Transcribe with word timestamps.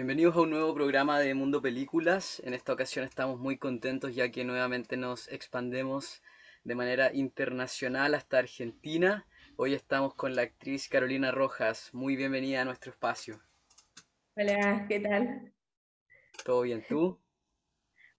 Bienvenidos 0.00 0.34
a 0.34 0.40
un 0.40 0.48
nuevo 0.48 0.72
programa 0.72 1.20
de 1.20 1.34
Mundo 1.34 1.60
Películas. 1.60 2.40
En 2.46 2.54
esta 2.54 2.72
ocasión 2.72 3.04
estamos 3.04 3.38
muy 3.38 3.58
contentos 3.58 4.14
ya 4.14 4.30
que 4.30 4.46
nuevamente 4.46 4.96
nos 4.96 5.28
expandemos 5.28 6.22
de 6.64 6.74
manera 6.74 7.12
internacional 7.12 8.14
hasta 8.14 8.38
Argentina. 8.38 9.26
Hoy 9.56 9.74
estamos 9.74 10.14
con 10.14 10.34
la 10.34 10.40
actriz 10.40 10.88
Carolina 10.88 11.32
Rojas. 11.32 11.90
Muy 11.92 12.16
bienvenida 12.16 12.62
a 12.62 12.64
nuestro 12.64 12.92
espacio. 12.92 13.42
Hola, 14.36 14.86
¿qué 14.88 15.00
tal? 15.00 15.52
¿Todo 16.46 16.62
bien 16.62 16.82
tú? 16.88 17.20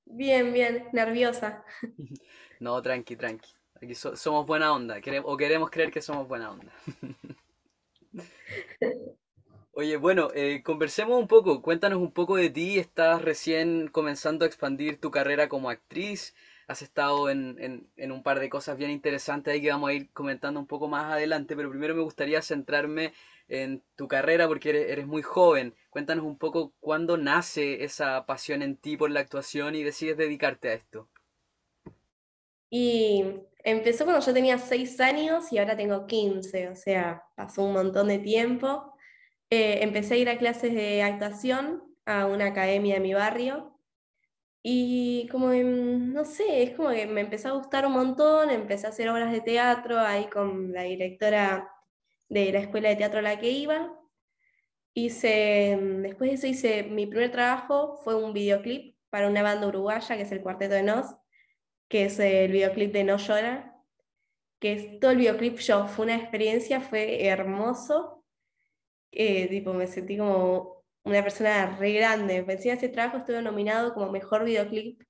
Bien, 0.05 0.53
bien, 0.53 0.87
nerviosa. 0.93 1.65
No, 2.59 2.79
tranqui, 2.79 3.15
tranqui. 3.15 3.49
Aquí 3.81 3.95
so- 3.95 4.15
somos 4.15 4.45
buena 4.45 4.71
onda, 4.71 4.99
o 5.23 5.35
queremos 5.35 5.71
creer 5.71 5.89
que 5.89 6.03
somos 6.03 6.27
buena 6.27 6.51
onda. 6.51 6.71
Oye, 9.81 9.97
bueno, 9.97 10.29
eh, 10.35 10.61
conversemos 10.63 11.17
un 11.19 11.27
poco, 11.27 11.61
cuéntanos 11.61 11.99
un 11.99 12.11
poco 12.11 12.35
de 12.37 12.49
ti, 12.51 12.77
estás 12.79 13.21
recién 13.21 13.87
comenzando 13.87 14.45
a 14.45 14.47
expandir 14.47 14.99
tu 14.99 15.09
carrera 15.11 15.49
como 15.49 15.69
actriz, 15.71 16.35
has 16.67 16.81
estado 16.83 17.29
en, 17.31 17.57
en- 17.97 18.11
un 18.11 18.21
par 18.23 18.39
de 18.39 18.49
cosas 18.49 18.77
bien 18.77 18.91
interesantes 18.91 19.51
ahí 19.53 19.61
que 19.61 19.71
vamos 19.71 19.89
a 19.89 19.93
ir 19.93 20.11
comentando 20.13 20.59
un 20.59 20.67
poco 20.67 20.87
más 20.87 21.11
adelante, 21.11 21.55
pero 21.55 21.69
primero 21.71 21.95
me 21.95 22.01
gustaría 22.03 22.41
centrarme 22.43 23.13
en 23.47 23.83
tu 23.95 24.07
carrera 24.07 24.47
porque 24.47 24.69
eres, 24.69 24.89
eres 24.91 25.07
muy 25.07 25.21
joven. 25.23 25.73
Cuéntanos 25.89 26.25
un 26.25 26.37
poco 26.37 26.73
cuándo 26.79 27.17
nace 27.17 27.83
esa 27.83 28.25
pasión 28.27 28.61
en 28.61 28.77
ti 28.77 28.95
por 28.97 29.09
la 29.11 29.21
actuación 29.21 29.75
y 29.75 29.83
decides 29.83 30.17
dedicarte 30.17 30.69
a 30.69 30.73
esto. 30.73 31.09
Y 32.71 33.23
empezó 33.63 34.05
cuando 34.05 34.25
yo 34.25 34.33
tenía 34.33 34.57
6 34.57 34.99
años 34.99 35.51
y 35.51 35.57
ahora 35.59 35.75
tengo 35.77 36.07
15, 36.07 36.69
o 36.69 36.75
sea, 36.75 37.23
pasó 37.35 37.63
un 37.63 37.73
montón 37.73 38.07
de 38.07 38.19
tiempo. 38.19 38.90
Eh, 39.51 39.83
empecé 39.83 40.13
a 40.15 40.17
ir 40.17 40.29
a 40.29 40.37
clases 40.37 40.73
de 40.73 41.03
actuación 41.03 41.83
a 42.05 42.25
una 42.25 42.47
academia 42.47 42.95
de 42.95 43.01
mi 43.01 43.13
barrio 43.13 43.77
y 44.63 45.27
como, 45.31 45.47
mm, 45.49 46.13
no 46.13 46.25
sé, 46.25 46.63
es 46.63 46.71
como 46.75 46.89
que 46.91 47.07
me 47.07 47.21
empezó 47.21 47.49
a 47.49 47.51
gustar 47.53 47.85
un 47.85 47.93
montón, 47.93 48.49
empecé 48.49 48.87
a 48.87 48.89
hacer 48.91 49.09
obras 49.09 49.31
de 49.31 49.41
teatro 49.41 49.99
ahí 49.99 50.27
con 50.29 50.71
la 50.73 50.83
directora 50.83 51.69
de 52.29 52.51
la 52.53 52.59
escuela 52.59 52.89
de 52.89 52.95
teatro 52.97 53.19
a 53.19 53.23
la 53.23 53.39
que 53.39 53.49
iba. 53.51 53.93
Hice, 54.93 55.77
mm, 55.77 56.01
después 56.03 56.29
de 56.31 56.35
eso 56.35 56.47
hice, 56.47 56.83
mi 56.83 57.05
primer 57.05 57.31
trabajo 57.31 57.97
fue 58.03 58.15
un 58.15 58.33
videoclip 58.33 58.95
para 59.09 59.27
una 59.27 59.43
banda 59.43 59.67
uruguaya 59.67 60.15
que 60.15 60.23
es 60.23 60.31
el 60.31 60.41
Cuarteto 60.41 60.75
de 60.75 60.83
Nos, 60.83 61.07
que 61.89 62.05
es 62.05 62.19
el 62.19 62.51
videoclip 62.51 62.93
de 62.93 63.03
No 63.03 63.17
Llora, 63.17 63.75
que 64.59 64.73
es 64.73 64.99
todo 64.99 65.11
el 65.11 65.17
videoclip 65.17 65.57
yo, 65.59 65.87
fue 65.87 66.05
una 66.05 66.15
experiencia, 66.15 66.81
fue 66.81 67.25
hermoso, 67.27 68.20
tipo 69.11 69.73
me 69.73 69.87
sentí 69.87 70.17
como 70.17 70.83
una 71.03 71.23
persona 71.23 71.75
re 71.77 71.93
grande, 71.93 72.37
encima 72.37 72.75
de 72.75 72.77
ese 72.77 72.89
trabajo 72.89 73.17
estuve 73.17 73.41
nominado 73.41 73.93
como 73.93 74.11
mejor 74.11 74.45
videoclip 74.45 75.01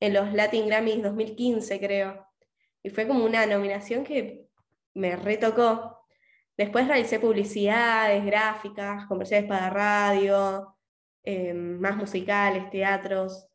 en 0.00 0.12
los 0.14 0.32
Latin 0.32 0.66
Grammys 0.66 1.02
2015 1.02 1.80
creo, 1.80 2.26
y 2.82 2.90
fue 2.90 3.06
como 3.08 3.24
una 3.24 3.46
nominación 3.46 4.04
que 4.04 4.46
me 4.94 5.16
retocó. 5.16 6.06
Después 6.56 6.88
realicé 6.88 7.20
publicidades, 7.20 8.24
gráficas, 8.24 9.06
comerciales 9.06 9.48
para 9.48 9.70
radio, 9.70 10.76
eh, 11.22 11.52
más 11.54 11.96
musicales, 11.96 12.70
teatros, 12.70 13.48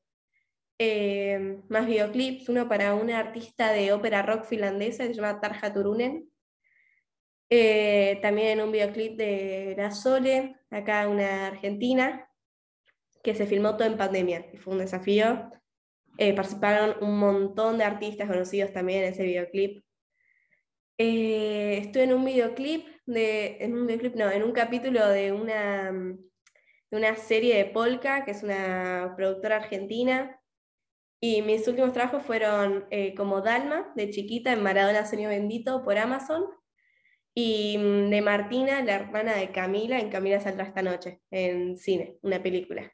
eh, 0.78 1.62
más 1.70 1.86
videoclips, 1.86 2.50
uno 2.50 2.68
para 2.68 2.96
una 2.96 3.20
artista 3.20 3.72
de 3.72 3.94
ópera 3.94 4.22
rock 4.24 4.46
finlandesa 4.46 5.04
que 5.04 5.14
se 5.14 5.22
llama 5.22 5.40
Tarja 5.40 5.74
Turunen. 5.74 6.31
Eh, 7.54 8.18
también 8.22 8.62
un 8.62 8.72
videoclip 8.72 9.17
de 9.17 9.76
La 9.78 9.92
Sole, 9.92 10.56
acá 10.70 11.10
una 11.10 11.48
argentina, 11.48 12.30
que 13.22 13.36
se 13.36 13.45
filmó 13.45 13.76
todo 13.76 13.89
en 13.89 13.98
pandemia 13.98 14.48
y 14.54 14.58
fue 14.58 14.72
un 14.72 14.80
desafío. 14.80 15.52
Eh, 16.17 16.34
participaron 16.34 16.95
un 17.02 17.20
montón 17.20 17.78
de 17.78 17.84
artistas 17.84 18.30
conocidos 18.30 18.72
también 18.72 19.04
en 19.04 19.11
ese 19.11 19.23
videoclip. 19.23 19.84
Eh, 20.98 21.80
estuve 21.80 22.04
en 22.04 22.14
un 22.14 22.23
videoclip, 22.23 22.88
de, 23.06 23.58
en 23.60 23.73
un 23.73 23.86
videoclip, 23.86 24.16
no, 24.16 24.32
en 24.32 24.44
un 24.44 24.54
capítulo 24.54 25.06
de 25.10 25.34
una, 25.34 25.92
de 25.92 26.98
una 26.98 27.16
serie 27.17 27.58
de 27.58 27.66
Polka, 27.66 28.23
que 28.23 28.32
es 28.32 28.44
una 28.44 29.14
productora 29.17 29.58
argentina, 29.58 30.40
y 31.20 31.42
mis 31.42 31.67
últimos 31.67 31.92
trabajos 31.92 32.23
fueron 32.23 32.86
eh, 32.92 33.14
como 33.14 33.42
Dalma, 33.42 33.92
de 33.95 34.10
chiquita, 34.10 34.54
en 34.54 34.64
Maradona 34.64 35.06
Sueño 35.06 35.28
Bendito 35.28 35.84
por 35.84 35.98
Amazon, 35.98 36.45
y 37.36 37.77
mm, 37.77 38.09
de 38.09 38.21
Martina, 38.21 38.81
la 38.83 38.95
hermana 38.95 39.36
de 39.36 39.52
Camila, 39.52 39.99
en 39.99 40.09
Camila 40.09 40.39
saldrá 40.39 40.65
esta 40.65 40.81
noche, 40.81 41.21
en 41.31 41.77
cine, 41.77 42.17
una 42.21 42.42
película. 42.43 42.93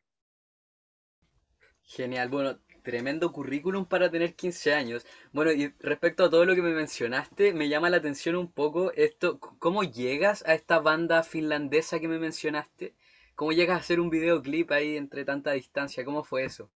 Genial, 1.81 2.29
bueno, 2.29 2.59
tremendo 2.83 3.31
currículum 3.31 3.85
para 3.87 4.11
tener 4.11 4.35
15 4.35 4.73
años. 4.75 5.07
Bueno, 5.31 5.51
y 5.51 5.73
respecto 5.79 6.23
a 6.25 6.29
todo 6.29 6.45
lo 6.45 6.53
que 6.53 6.61
me 6.61 6.71
mencionaste, 6.73 7.51
me 7.53 7.67
llama 7.67 7.89
la 7.89 7.97
atención 7.97 8.35
un 8.35 8.51
poco 8.51 8.91
esto, 8.93 9.39
¿cómo 9.39 9.83
llegas 9.83 10.43
a 10.45 10.53
esta 10.53 10.79
banda 10.79 11.23
finlandesa 11.23 11.99
que 11.99 12.07
me 12.07 12.19
mencionaste? 12.19 12.93
¿Cómo 13.35 13.53
llegas 13.53 13.77
a 13.77 13.79
hacer 13.79 13.99
un 13.99 14.09
videoclip 14.11 14.71
ahí 14.71 14.97
entre 14.97 15.25
tanta 15.25 15.53
distancia? 15.53 16.05
¿Cómo 16.05 16.23
fue 16.23 16.43
eso? 16.45 16.69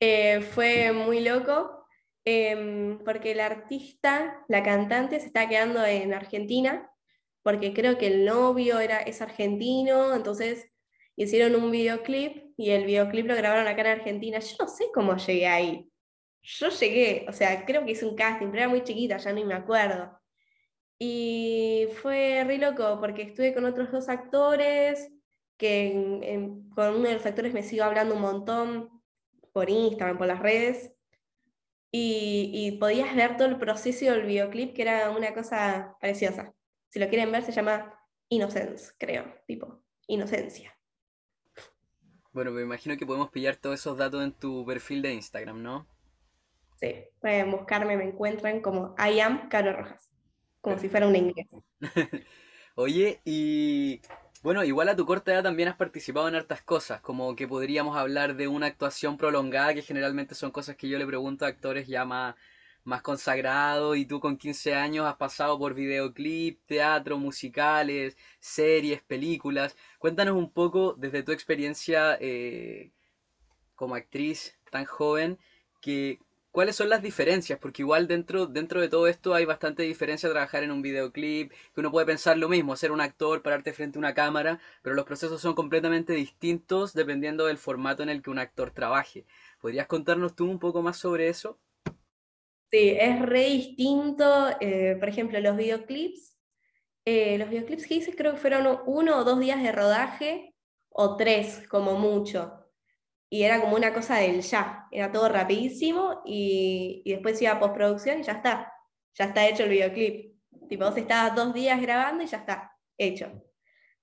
Eh, 0.00 0.40
fue 0.42 0.92
muy 0.92 1.20
loco, 1.20 1.81
em, 2.24 2.98
porque 3.04 3.34
la 3.34 3.46
artista, 3.46 4.44
la 4.48 4.62
cantante, 4.62 5.20
se 5.20 5.26
está 5.26 5.48
quedando 5.48 5.84
en 5.84 6.14
Argentina, 6.14 6.90
porque 7.42 7.74
creo 7.74 7.98
que 7.98 8.06
el 8.08 8.24
novio 8.24 8.78
era, 8.80 9.00
es 9.00 9.20
argentino, 9.22 10.14
entonces 10.14 10.68
hicieron 11.16 11.62
un 11.62 11.70
videoclip 11.70 12.52
y 12.56 12.70
el 12.70 12.84
videoclip 12.86 13.26
lo 13.26 13.34
grabaron 13.36 13.66
acá 13.66 13.82
en 13.82 13.86
Argentina. 14.00 14.38
Yo 14.38 14.56
no 14.60 14.68
sé 14.68 14.86
cómo 14.94 15.16
llegué 15.16 15.46
ahí. 15.48 15.90
Yo 16.42 16.68
llegué, 16.70 17.26
o 17.28 17.32
sea, 17.32 17.64
creo 17.66 17.84
que 17.84 17.92
hice 17.92 18.06
un 18.06 18.16
casting, 18.16 18.48
pero 18.48 18.58
era 18.60 18.68
muy 18.68 18.82
chiquita, 18.84 19.16
ya 19.18 19.32
ni 19.32 19.44
me 19.44 19.54
acuerdo. 19.54 20.18
Y 20.98 21.88
fue 22.02 22.44
re 22.44 22.58
loco 22.58 22.98
porque 23.00 23.22
estuve 23.22 23.54
con 23.54 23.64
otros 23.64 23.90
dos 23.92 24.08
actores, 24.08 25.10
que 25.56 25.86
en- 26.22 26.68
con 26.70 26.94
uno 26.96 27.08
de 27.08 27.14
los 27.14 27.26
actores 27.26 27.52
me 27.52 27.62
sigo 27.62 27.84
hablando 27.84 28.14
un 28.14 28.22
montón 28.22 29.02
por 29.52 29.68
Instagram, 29.70 30.18
por 30.18 30.26
las 30.28 30.40
redes, 30.40 30.92
y, 31.92 32.50
y 32.52 32.78
podías 32.78 33.14
ver 33.14 33.36
todo 33.36 33.46
el 33.48 33.58
proceso 33.58 34.06
del 34.06 34.26
videoclip, 34.26 34.74
que 34.74 34.82
era 34.82 35.10
una 35.10 35.34
cosa 35.34 35.96
preciosa. 36.00 36.54
Si 36.88 36.98
lo 36.98 37.08
quieren 37.08 37.30
ver, 37.30 37.44
se 37.44 37.52
llama 37.52 37.94
Innocence, 38.30 38.92
creo, 38.98 39.24
tipo, 39.46 39.82
Inocencia. 40.06 40.76
Bueno, 42.32 42.50
me 42.50 42.62
imagino 42.62 42.96
que 42.96 43.04
podemos 43.04 43.30
pillar 43.30 43.56
todos 43.56 43.78
esos 43.78 43.98
datos 43.98 44.24
en 44.24 44.32
tu 44.32 44.64
perfil 44.64 45.02
de 45.02 45.12
Instagram, 45.12 45.62
¿no? 45.62 45.86
Sí, 46.80 46.94
pueden 47.20 47.50
buscarme, 47.50 47.96
me 47.96 48.04
encuentran 48.04 48.62
como 48.62 48.94
I 48.98 49.20
am 49.20 49.48
Caro 49.50 49.74
Rojas, 49.74 50.10
como 50.62 50.78
si 50.78 50.88
fuera 50.88 51.06
un 51.06 51.14
inglés. 51.14 51.46
Oye, 52.74 53.20
y 53.24 54.00
bueno, 54.42 54.64
igual 54.64 54.88
a 54.88 54.96
tu 54.96 55.06
corta 55.06 55.32
edad 55.32 55.44
también 55.44 55.68
has 55.68 55.76
participado 55.76 56.26
en 56.28 56.34
hartas 56.34 56.62
cosas, 56.62 57.00
como 57.00 57.36
que 57.36 57.46
podríamos 57.46 57.96
hablar 57.96 58.34
de 58.34 58.48
una 58.48 58.66
actuación 58.66 59.16
prolongada, 59.16 59.72
que 59.74 59.82
generalmente 59.82 60.34
son 60.34 60.50
cosas 60.50 60.76
que 60.76 60.88
yo 60.88 60.98
le 60.98 61.06
pregunto 61.06 61.44
a 61.44 61.48
actores 61.48 61.86
ya 61.86 62.04
más, 62.04 62.34
más 62.82 63.02
consagrados, 63.02 63.96
y 63.96 64.04
tú 64.04 64.18
con 64.18 64.36
15 64.36 64.74
años 64.74 65.06
has 65.06 65.16
pasado 65.16 65.58
por 65.58 65.74
videoclip, 65.74 66.60
teatro, 66.66 67.18
musicales, 67.18 68.16
series, 68.40 69.02
películas. 69.02 69.76
Cuéntanos 69.98 70.34
un 70.36 70.50
poco 70.50 70.94
desde 70.98 71.22
tu 71.22 71.30
experiencia 71.30 72.18
eh, 72.20 72.90
como 73.76 73.94
actriz 73.94 74.58
tan 74.70 74.84
joven, 74.86 75.38
que 75.80 76.18
cuáles 76.52 76.76
son 76.76 76.88
las 76.90 77.02
diferencias, 77.02 77.58
porque 77.58 77.82
igual 77.82 78.06
dentro, 78.08 78.46
dentro 78.46 78.80
de 78.80 78.88
todo 78.88 79.08
esto 79.08 79.34
hay 79.34 79.44
bastante 79.44 79.82
diferencia 79.82 80.30
trabajar 80.30 80.62
en 80.62 80.70
un 80.70 80.82
videoclip, 80.82 81.50
que 81.52 81.80
uno 81.80 81.90
puede 81.90 82.06
pensar 82.06 82.38
lo 82.38 82.48
mismo, 82.48 82.76
ser 82.76 82.92
un 82.92 83.00
actor, 83.00 83.42
pararte 83.42 83.72
frente 83.72 83.98
a 83.98 84.00
una 84.00 84.14
cámara, 84.14 84.60
pero 84.82 84.94
los 84.94 85.04
procesos 85.06 85.40
son 85.40 85.54
completamente 85.54 86.12
distintos 86.14 86.94
dependiendo 86.94 87.46
del 87.46 87.58
formato 87.58 88.02
en 88.04 88.10
el 88.10 88.22
que 88.22 88.30
un 88.30 88.38
actor 88.38 88.70
trabaje. 88.70 89.26
¿Podrías 89.60 89.86
contarnos 89.88 90.36
tú 90.36 90.48
un 90.50 90.58
poco 90.60 90.82
más 90.82 90.96
sobre 90.98 91.28
eso? 91.28 91.58
Sí, 92.70 92.96
es 92.98 93.20
re 93.20 93.44
distinto, 93.50 94.24
eh, 94.60 94.96
por 94.98 95.08
ejemplo, 95.08 95.38
los 95.40 95.56
videoclips, 95.56 96.38
eh, 97.06 97.38
los 97.38 97.50
videoclips 97.50 97.86
que 97.86 97.96
hice 97.96 98.16
creo 98.16 98.34
que 98.34 98.40
fueron 98.40 98.80
uno 98.86 99.18
o 99.18 99.24
dos 99.24 99.40
días 99.40 99.62
de 99.62 99.72
rodaje, 99.72 100.54
o 100.90 101.16
tres 101.16 101.66
como 101.68 101.98
mucho. 101.98 102.61
Y 103.32 103.44
era 103.44 103.60
como 103.62 103.76
una 103.76 103.94
cosa 103.94 104.16
del 104.18 104.42
ya, 104.42 104.86
era 104.92 105.10
todo 105.12 105.28
rapidísimo 105.30 106.22
y, 106.26 107.02
y 107.04 107.12
después 107.12 107.40
iba 107.42 107.52
a 107.52 107.60
postproducción 107.60 108.20
y 108.20 108.24
ya 108.24 108.32
está, 108.34 108.72
ya 109.14 109.24
está 109.26 109.48
hecho 109.48 109.64
el 109.64 109.70
videoclip. 109.70 110.36
Tipo, 110.68 110.84
vos 110.86 110.96
estabas 110.98 111.34
dos 111.34 111.54
días 111.54 111.80
grabando 111.80 112.22
y 112.24 112.26
ya 112.26 112.38
está, 112.38 112.76
hecho. 112.98 113.32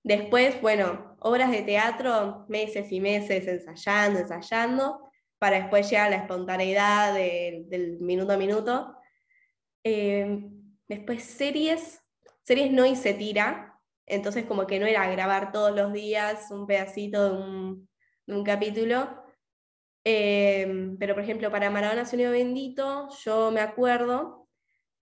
Después, 0.04 0.62
bueno, 0.62 1.16
obras 1.20 1.52
de 1.52 1.62
teatro, 1.64 2.46
meses 2.50 2.92
y 2.92 3.02
meses 3.02 3.48
ensayando, 3.48 4.20
ensayando, 4.20 5.02
para 5.40 5.60
después 5.60 5.90
llegar 5.90 6.08
a 6.08 6.10
la 6.12 6.16
espontaneidad 6.18 7.14
de- 7.14 7.66
del 7.68 8.00
minuto 8.00 8.34
a 8.34 8.38
minuto. 8.38 8.96
Eh, 9.84 10.50
después 10.88 11.24
series, 11.24 12.02
series 12.44 12.72
no 12.72 12.86
hice 12.86 13.14
tira, 13.14 13.66
Entonces 14.12 14.46
como 14.46 14.66
que 14.68 14.80
no 14.80 14.88
era 14.88 15.08
grabar 15.12 15.52
todos 15.52 15.76
los 15.76 15.94
días 15.94 16.50
un 16.52 16.66
pedacito 16.66 17.26
de 17.32 17.38
un, 17.44 17.89
un 18.30 18.44
capítulo. 18.44 19.24
Em, 20.04 20.98
pero 20.98 21.14
por 21.14 21.24
ejemplo, 21.24 21.52
para 21.52 21.70
Maradona 21.70 22.06
Sonido 22.06 22.32
Bendito, 22.32 23.10
yo 23.24 23.52
me 23.52 23.62
acuerdo 23.62 24.48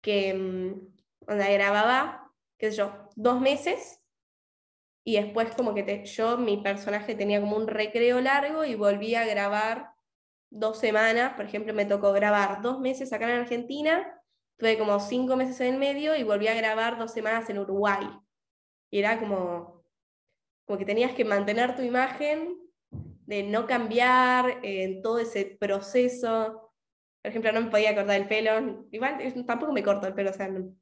que 0.01 0.33
mm, 0.33 0.93
grababa, 1.27 2.31
qué 2.57 2.71
yo, 2.71 3.09
dos 3.15 3.41
meses 3.41 4.03
y 5.05 5.15
después 5.15 5.53
como 5.55 5.73
que 5.73 6.05
yo, 6.05 6.37
mi 6.37 6.57
personaje 6.57 7.15
tenía 7.15 7.41
como 7.41 7.57
un 7.57 7.67
recreo 7.67 8.21
largo 8.21 8.63
y 8.63 8.75
volví 8.75 9.15
a 9.15 9.25
grabar 9.25 9.91
dos 10.49 10.79
semanas, 10.79 11.33
por 11.33 11.45
ejemplo, 11.45 11.73
me 11.73 11.85
tocó 11.85 12.13
grabar 12.13 12.61
dos 12.61 12.79
meses 12.79 13.11
acá 13.11 13.25
en 13.25 13.41
Argentina, 13.41 14.21
tuve 14.57 14.77
como 14.77 14.99
cinco 14.99 15.35
meses 15.35 15.59
en 15.61 15.73
el 15.73 15.79
medio 15.79 16.15
y 16.15 16.23
volví 16.23 16.47
a 16.47 16.53
grabar 16.53 16.97
dos 16.97 17.11
semanas 17.11 17.49
en 17.49 17.59
Uruguay. 17.59 18.07
Y 18.91 18.99
era 18.99 19.19
como, 19.19 19.83
como 20.65 20.79
que 20.79 20.85
tenías 20.85 21.13
que 21.13 21.25
mantener 21.25 21.75
tu 21.75 21.81
imagen, 21.81 22.62
de 23.25 23.43
no 23.43 23.67
cambiar 23.67 24.59
en 24.63 25.01
todo 25.01 25.19
ese 25.19 25.57
proceso. 25.59 26.71
Por 27.21 27.29
ejemplo, 27.29 27.51
no 27.51 27.61
me 27.61 27.71
podía 27.71 27.95
cortar 27.95 28.19
el 28.19 28.27
pelo, 28.27 28.87
igual 28.91 29.17
tampoco 29.45 29.71
me 29.71 29.83
corto 29.83 30.07
el 30.07 30.13
pelo, 30.13 30.31
o 30.31 30.33
sea, 30.33 30.49
no, 30.49 30.75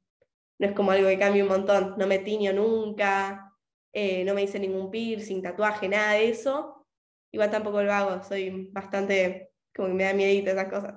es 0.58 0.72
como 0.72 0.90
algo 0.90 1.08
que 1.08 1.18
cambie 1.18 1.42
un 1.42 1.48
montón, 1.48 1.94
no 1.98 2.06
me 2.06 2.18
tiño 2.18 2.52
nunca, 2.52 3.52
eh, 3.92 4.24
no 4.24 4.34
me 4.34 4.42
hice 4.42 4.58
ningún 4.58 4.90
piercing, 4.90 5.42
tatuaje, 5.42 5.88
nada 5.88 6.12
de 6.14 6.30
eso. 6.30 6.86
Igual 7.32 7.50
tampoco 7.50 7.82
lo 7.82 7.92
hago, 7.92 8.22
soy 8.22 8.68
bastante, 8.72 9.52
como 9.74 9.88
que 9.88 9.94
me 9.94 10.04
da 10.04 10.12
miedito 10.14 10.50
esas 10.50 10.68
cosas. 10.68 10.94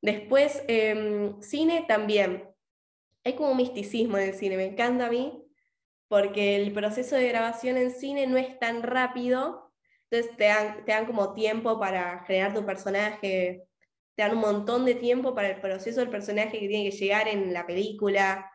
Después, 0.00 0.64
em, 0.68 1.40
cine 1.42 1.84
también. 1.86 2.48
Hay 3.24 3.34
como 3.34 3.52
un 3.52 3.56
misticismo 3.56 4.18
en 4.18 4.28
el 4.30 4.34
cine, 4.34 4.56
me 4.56 4.64
encanta 4.66 5.06
a 5.06 5.10
mí, 5.10 5.44
porque 6.08 6.56
el 6.56 6.72
proceso 6.72 7.16
de 7.16 7.28
grabación 7.28 7.76
en 7.76 7.90
cine 7.90 8.26
no 8.26 8.36
es 8.36 8.58
tan 8.58 8.82
rápido, 8.82 9.71
entonces 10.12 10.36
te 10.36 10.92
dan, 10.92 11.06
como 11.06 11.32
tiempo 11.32 11.78
para 11.78 12.18
generar 12.26 12.52
tu 12.52 12.66
personaje, 12.66 13.66
te 14.14 14.22
dan 14.22 14.32
un 14.32 14.40
montón 14.40 14.84
de 14.84 14.94
tiempo 14.94 15.34
para 15.34 15.48
el 15.48 15.60
proceso 15.60 16.00
del 16.00 16.10
personaje 16.10 16.60
que 16.60 16.68
tiene 16.68 16.90
que 16.90 16.96
llegar 16.96 17.28
en 17.28 17.54
la 17.54 17.66
película, 17.66 18.52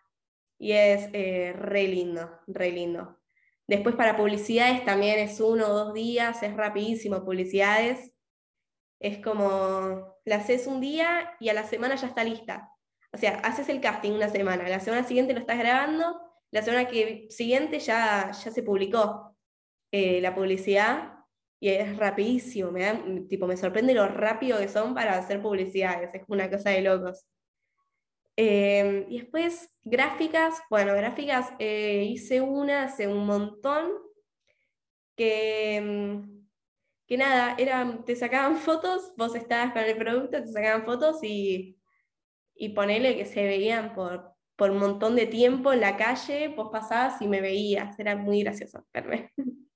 y 0.60 0.74
es 0.74 1.10
eh, 1.14 1.54
re 1.54 1.88
lindo, 1.88 2.30
re 2.46 2.72
lindo. 2.72 3.18
Después 3.68 3.96
para 3.96 4.16
publicidades 4.16 4.86
también 4.86 5.18
es 5.18 5.40
uno 5.40 5.66
o 5.66 5.74
dos 5.74 5.94
días, 5.96 6.42
es 6.44 6.56
rapidísimo 6.56 7.26
publicidades. 7.26 8.12
Es 9.00 9.20
como, 9.20 10.16
la 10.26 10.36
haces 10.38 10.68
un 10.68 10.80
día 10.80 11.36
y 11.40 11.50
a 11.50 11.54
la 11.54 11.64
semana 11.64 11.96
ya 11.96 12.08
está 12.08 12.24
lista. 12.24 12.72
O 13.12 13.18
sea, 13.18 13.40
haces 13.40 13.68
el 13.70 13.82
casting 13.82 14.14
una 14.14 14.30
semana, 14.30 14.70
la 14.70 14.80
semana 14.80 15.08
siguiente 15.08 15.34
lo 15.34 15.40
estás 15.40 15.58
grabando, 15.58 16.20
la 16.52 16.62
semana 16.62 16.88
que, 16.88 17.28
siguiente 17.30 17.80
ya, 17.80 18.32
ya 18.32 18.52
se 18.52 18.64
publicó 18.64 19.36
eh, 19.92 20.22
la 20.22 20.36
publicidad 20.36 21.17
y 21.60 21.70
es 21.70 21.98
rapidísimo. 21.98 22.72
Me, 22.72 23.22
tipo, 23.30 23.48
me 23.48 23.58
sorprende 23.58 23.94
lo 23.94 24.08
rápido 24.08 24.60
que 24.60 24.68
son 24.68 24.94
para 24.94 25.18
hacer 25.18 25.42
publicidades, 25.42 26.10
es 26.14 26.24
una 26.28 26.50
cosa 26.50 26.70
de 26.72 26.82
locos. 26.82 27.26
Em, 28.36 29.06
y 29.10 29.20
después, 29.22 29.70
gráficas, 29.84 30.56
bueno, 30.70 30.94
gráficas 30.94 31.52
eh, 31.60 32.06
hice 32.08 32.42
una 32.42 32.84
hace 32.84 33.08
un 33.08 33.26
montón 33.26 33.92
que, 35.16 35.76
em, 35.78 36.48
que 37.08 37.18
nada, 37.18 37.56
era, 37.58 38.04
te 38.06 38.16
sacaban 38.16 38.58
fotos, 38.58 39.14
vos 39.18 39.36
estabas 39.36 39.74
con 39.74 39.84
el 39.84 39.98
producto, 39.98 40.42
te 40.44 40.48
sacaban 40.48 40.86
fotos 40.86 41.24
y, 41.24 41.78
y 42.56 42.70
ponele 42.70 43.18
que 43.18 43.26
se 43.26 43.44
veían 43.46 43.94
por, 43.96 44.34
por 44.56 44.72
un 44.72 44.80
montón 44.80 45.16
de 45.16 45.28
tiempo 45.28 45.74
en 45.74 45.82
la 45.82 45.98
calle, 45.98 46.50
vos 46.50 46.70
pasabas 46.72 47.22
y 47.22 47.28
me 47.28 47.42
veías, 47.42 48.00
era 48.00 48.16
muy 48.16 48.44
gracioso 48.44 48.86
verme. 48.94 49.32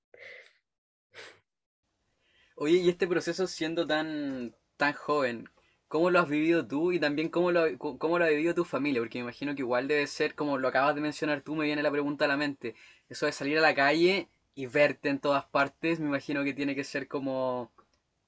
Oye, 2.61 2.77
y 2.77 2.89
este 2.89 3.07
proceso 3.07 3.47
siendo 3.47 3.87
tan, 3.87 4.55
tan 4.77 4.93
joven, 4.93 5.49
¿Cómo 5.91 6.09
lo 6.09 6.19
has 6.19 6.29
vivido 6.29 6.65
tú 6.65 6.93
y 6.93 6.99
también 7.01 7.27
cómo 7.27 7.51
lo, 7.51 7.65
cómo 7.77 8.17
lo 8.17 8.23
ha 8.23 8.29
vivido 8.29 8.55
tu 8.55 8.63
familia? 8.63 9.01
Porque 9.01 9.17
me 9.17 9.23
imagino 9.23 9.53
que 9.55 9.61
igual 9.61 9.89
debe 9.89 10.07
ser, 10.07 10.35
como 10.35 10.57
lo 10.57 10.69
acabas 10.69 10.95
de 10.95 11.01
mencionar 11.01 11.41
tú, 11.41 11.53
me 11.53 11.65
viene 11.65 11.83
la 11.83 11.91
pregunta 11.91 12.23
a 12.23 12.27
la 12.29 12.37
mente. 12.37 12.75
Eso 13.09 13.25
de 13.25 13.33
salir 13.33 13.57
a 13.57 13.61
la 13.61 13.75
calle 13.75 14.29
y 14.55 14.67
verte 14.67 15.09
en 15.09 15.19
todas 15.19 15.43
partes, 15.47 15.99
me 15.99 16.05
imagino 16.05 16.45
que 16.45 16.53
tiene 16.53 16.75
que 16.75 16.85
ser 16.85 17.09
como 17.09 17.73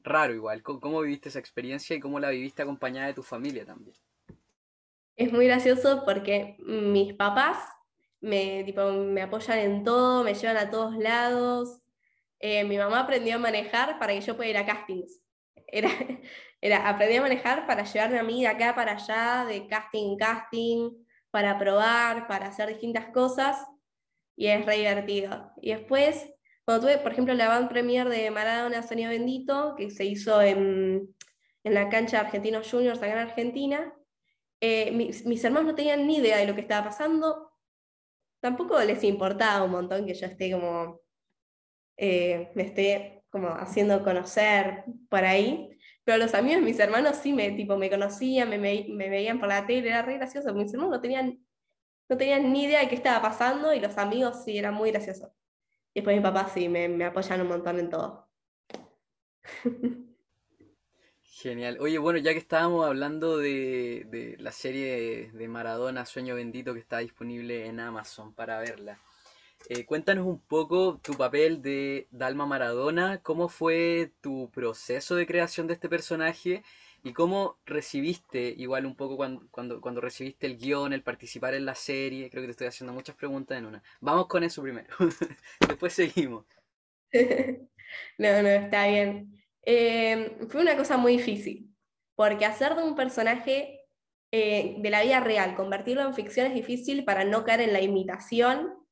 raro 0.01 0.33
igual. 0.33 0.62
¿Cómo, 0.62 1.00
viviste 1.01 1.29
esa 1.29 1.39
experiencia 1.39 1.95
y 1.95 2.01
cómo 2.01 2.19
la 2.19 2.31
viviste 2.31 2.63
acompañada 2.63 3.07
de 3.07 3.13
tu 3.13 3.24
familia 3.24 3.65
también? 3.65 3.95
Es 5.15 5.31
muy 5.31 5.45
gracioso 5.45 6.03
porque 6.03 6.57
mis 6.59 7.13
papás 7.13 7.59
me, 8.19 8.65
me 9.07 9.21
apoyan 9.21 9.59
en 9.59 9.83
todo, 9.86 10.25
me 10.25 10.33
llevan 10.33 10.57
a 10.57 10.69
todos 10.69 10.97
lados. 10.97 11.82
Eh, 12.45 12.65
mi 12.65 12.77
mamá 12.77 12.99
aprendió 12.99 13.35
a 13.35 13.39
manejar 13.39 13.97
para 13.97 14.11
que 14.11 14.19
yo 14.19 14.35
pueda 14.35 14.49
ir 14.49 14.57
a 14.57 14.65
castings. 14.65 15.21
Era, 15.65 15.87
era, 16.61 16.89
aprendí 16.89 17.15
a 17.15 17.21
manejar 17.21 17.65
para 17.65 17.85
llevarme 17.85 18.19
a 18.19 18.23
mí 18.23 18.41
de 18.41 18.49
acá 18.49 18.75
para 18.75 18.97
allá, 18.97 19.45
de 19.47 19.65
casting 19.65 20.11
en 20.11 20.17
casting, 20.17 20.91
para 21.31 21.57
probar, 21.57 22.27
para 22.27 22.47
hacer 22.47 22.67
distintas 22.67 23.05
cosas, 23.13 23.65
y 24.35 24.47
es 24.47 24.65
re 24.65 24.75
divertido. 24.75 25.53
Y 25.61 25.69
después, 25.71 26.33
cuando 26.65 26.85
tuve, 26.85 26.97
por 26.97 27.13
ejemplo, 27.13 27.33
la 27.33 27.47
band 27.47 27.69
premier 27.69 28.09
de 28.09 28.29
Maradona 28.29 28.83
Sonido 28.83 29.11
Bendito, 29.11 29.75
que 29.77 29.89
se 29.89 30.03
hizo 30.03 30.41
en, 30.41 31.15
en 31.63 31.73
la 31.73 31.87
cancha 31.87 32.19
de 32.19 32.25
Argentinos 32.25 32.69
Juniors 32.69 32.99
acá 32.99 33.13
en 33.13 33.19
Argentina, 33.19 33.93
eh, 34.59 34.91
mis, 34.91 35.25
mis, 35.25 35.41
hermanos 35.45 35.71
no 35.71 35.75
tenían 35.75 36.05
ni 36.05 36.17
idea 36.17 36.39
de 36.39 36.47
lo 36.47 36.55
que 36.55 36.61
estaba 36.61 36.89
pasando, 36.89 37.53
tampoco 38.41 38.77
les 38.81 39.01
importaba 39.05 39.63
un 39.63 39.71
montón 39.71 40.05
que 40.05 40.13
yo 40.13 40.25
esté 40.25 40.51
como, 40.51 41.02
eh, 41.97 42.51
me 42.55 42.63
esté 42.63 43.23
como 43.29 43.49
haciendo 43.49 44.03
conocer 44.03 44.85
por 45.09 45.23
ahí, 45.23 45.77
pero 46.03 46.17
los 46.17 46.33
amigos 46.33 46.61
mis 46.61 46.79
hermanos 46.79 47.17
sí 47.17 47.33
me, 47.33 47.51
tipo, 47.51 47.77
me 47.77 47.89
conocían, 47.89 48.49
me, 48.49 48.57
me, 48.57 49.09
veían 49.09 49.39
por 49.39 49.47
la 49.49 49.65
tele, 49.65 49.89
era 49.89 50.01
re 50.01 50.17
gracioso. 50.17 50.53
Mis 50.53 50.73
hermanos 50.73 50.97
no 50.97 51.01
tenían, 51.01 51.39
no 52.09 52.17
tenían 52.17 52.51
ni 52.51 52.65
idea 52.65 52.81
de 52.81 52.89
qué 52.89 52.95
estaba 52.95 53.21
pasando 53.21 53.73
y 53.73 53.79
los 53.79 53.97
amigos 53.97 54.43
sí, 54.43 54.57
eran 54.57 54.73
muy 54.75 54.91
graciosos. 54.91 55.31
Y 55.93 56.01
después 56.01 56.15
mi 56.15 56.23
papá 56.23 56.49
sí, 56.53 56.69
me, 56.69 56.89
me 56.89 57.05
apoyan 57.05 57.41
un 57.41 57.47
montón 57.47 57.79
en 57.79 57.89
todo. 57.89 58.29
Genial. 61.23 61.77
Oye, 61.81 61.97
bueno, 61.97 62.19
ya 62.19 62.31
que 62.33 62.39
estábamos 62.39 62.85
hablando 62.85 63.37
de, 63.37 64.05
de 64.09 64.38
la 64.39 64.51
serie 64.51 65.31
de 65.31 65.47
Maradona, 65.47 66.05
Sueño 66.05 66.35
Bendito, 66.35 66.73
que 66.73 66.79
está 66.79 67.00
disponible 67.00 67.65
en 67.65 67.79
Amazon 67.79 68.33
para 68.33 68.59
verla. 68.59 69.00
Eh, 69.70 69.86
cuéntanos 69.86 70.27
un 70.27 70.39
poco 70.39 71.00
tu 71.01 71.13
papel 71.13 71.62
de 71.62 72.08
Dalma 72.12 72.46
Maradona, 72.46 73.22
cómo 73.24 73.48
fue 73.48 74.12
tu 74.22 74.50
proceso 74.51 75.15
de 75.15 75.25
creación 75.25 75.67
de 75.67 75.74
este 75.75 75.88
personaje 75.88 76.63
y 77.01 77.13
cómo 77.13 77.58
recibiste, 77.65 78.53
igual 78.58 78.86
un 78.86 78.96
poco 78.96 79.15
cuando, 79.15 79.48
cuando, 79.51 79.79
cuando 79.79 80.01
recibiste 80.01 80.48
el 80.48 80.58
guion, 80.58 80.91
el 80.91 81.01
participar 81.01 81.53
en 81.53 81.65
la 81.65 81.75
serie. 81.75 82.29
Creo 82.29 82.41
que 82.43 82.48
te 82.48 82.51
estoy 82.51 82.67
haciendo 82.67 82.93
muchas 82.93 83.15
preguntas 83.15 83.58
en 83.58 83.65
una. 83.65 83.84
Vamos 84.01 84.27
con 84.27 84.43
eso 84.43 84.62
primero, 84.62 84.88
después 85.67 85.93
seguimos. 85.93 86.46
no, 87.13 88.41
no, 88.41 88.50
está 88.50 88.88
bien. 88.88 89.34
Eh, 89.62 90.38
fue 90.50 90.62
una 90.62 90.75
cosa 90.75 90.98
muy 90.98 91.17
difícil, 91.17 91.74
porque 92.15 92.46
hacer 92.46 92.75
de 92.75 92.84
un 92.84 92.96
personaje 92.96 93.82
eh, 94.32 94.75
de 94.79 94.89
la 94.89 95.03
vida 95.03 95.22
real, 95.22 95.55
convertirlo 95.55 96.01
en 96.01 96.13
ficción 96.13 96.48
es 96.48 96.53
difícil 96.53 97.05
para 97.05 97.24
no 97.24 97.46
caer 97.46 97.62
en 97.62 97.72
la 97.72 97.82
imitación 97.82 98.82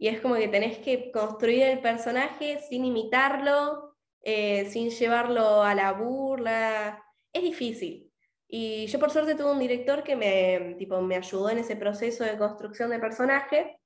y 0.00 0.08
es 0.08 0.22
como 0.22 0.36
que 0.36 0.48
tenés 0.48 0.78
que 0.78 1.12
construir 1.12 1.62
el 1.64 1.80
personaje 1.80 2.58
sin 2.66 2.86
imitarlo, 2.86 3.96
eh, 4.22 4.64
sin 4.70 4.88
llevarlo 4.88 5.62
a 5.62 5.74
la 5.74 5.92
burla. 5.92 7.04
Es 7.34 7.42
difícil. 7.42 8.10
Y 8.48 8.86
yo 8.86 8.98
por 8.98 9.10
suerte 9.10 9.34
tuve 9.34 9.52
un 9.52 9.58
director 9.58 10.02
que 10.02 10.16
me, 10.16 10.74
tipo, 10.78 11.02
me 11.02 11.16
ayudó 11.16 11.50
en 11.50 11.58
ese 11.58 11.76
proceso 11.76 12.24
de 12.24 12.38
construcción 12.38 12.88
de 12.88 12.98
personaje. 12.98 13.78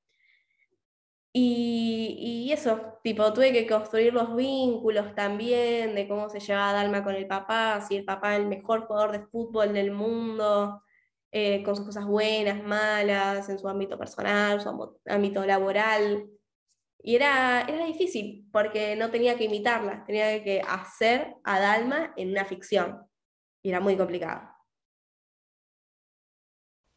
Y, 1.32 2.46
y, 2.46 2.52
eso, 2.52 3.00
tipo, 3.02 3.32
tuve 3.32 3.52
que 3.52 3.66
construir 3.66 4.14
los 4.14 4.36
vínculos 4.36 5.16
también, 5.16 5.96
de 5.96 6.06
cómo 6.06 6.28
se 6.28 6.38
llevaba 6.38 6.74
Dalma 6.74 7.02
con 7.02 7.16
el 7.16 7.26
papá, 7.26 7.80
si 7.80 7.96
el 7.96 8.04
papá 8.04 8.34
es 8.34 8.40
el 8.42 8.46
mejor 8.46 8.86
jugador 8.86 9.10
de 9.10 9.26
fútbol 9.26 9.72
del 9.72 9.90
mundo, 9.90 10.83
eh, 11.36 11.64
con 11.64 11.74
sus 11.74 11.84
cosas 11.84 12.06
buenas, 12.06 12.62
malas, 12.62 13.48
en 13.48 13.58
su 13.58 13.68
ámbito 13.68 13.98
personal, 13.98 14.60
su 14.60 15.00
ámbito 15.06 15.44
laboral. 15.44 16.30
Y 17.02 17.16
era, 17.16 17.62
era 17.62 17.86
difícil 17.86 18.48
porque 18.52 18.94
no 18.94 19.10
tenía 19.10 19.36
que 19.36 19.46
imitarla, 19.46 20.04
tenía 20.06 20.44
que 20.44 20.60
hacer 20.60 21.34
a 21.42 21.58
Dalma 21.58 22.14
en 22.16 22.30
una 22.30 22.44
ficción. 22.44 23.04
Y 23.62 23.70
era 23.70 23.80
muy 23.80 23.96
complicado. 23.96 24.48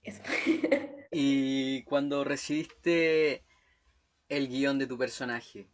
y 1.11 1.83
cuando 1.85 2.23
recibiste 2.23 3.43
el 4.29 4.49
guion 4.49 4.77
de 4.77 4.85
tu 4.85 4.99
personaje, 4.99 5.67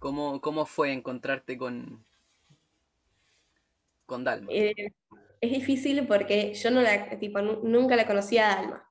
¿cómo, 0.00 0.40
cómo 0.40 0.66
fue 0.66 0.92
encontrarte 0.92 1.56
con, 1.56 2.04
con 4.06 4.24
Dalma? 4.24 4.50
Eh, 4.50 4.92
es 5.40 5.50
difícil 5.50 6.06
porque 6.06 6.54
yo 6.54 6.70
no 6.70 6.82
tipo, 7.18 7.40
nunca 7.40 7.96
la 7.96 8.06
conocía 8.06 8.52
a 8.52 8.56
Dalma. 8.56 8.90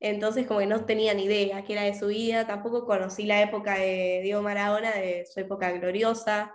entonces 0.00 0.46
como 0.46 0.60
que 0.60 0.66
no 0.66 0.84
tenía 0.84 1.14
ni 1.14 1.24
idea 1.24 1.64
qué 1.64 1.72
era 1.74 1.82
de 1.82 1.98
su 1.98 2.08
vida, 2.08 2.46
tampoco 2.46 2.86
conocí 2.86 3.24
la 3.26 3.42
época 3.42 3.74
de 3.78 4.20
Diego 4.22 4.42
Maradona, 4.42 4.92
de 4.92 5.26
su 5.26 5.40
época 5.40 5.72
gloriosa, 5.72 6.54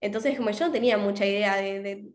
entonces 0.00 0.36
como 0.36 0.50
yo 0.50 0.66
no 0.66 0.72
tenía 0.72 0.98
mucha 0.98 1.26
idea 1.26 1.56
de, 1.56 2.12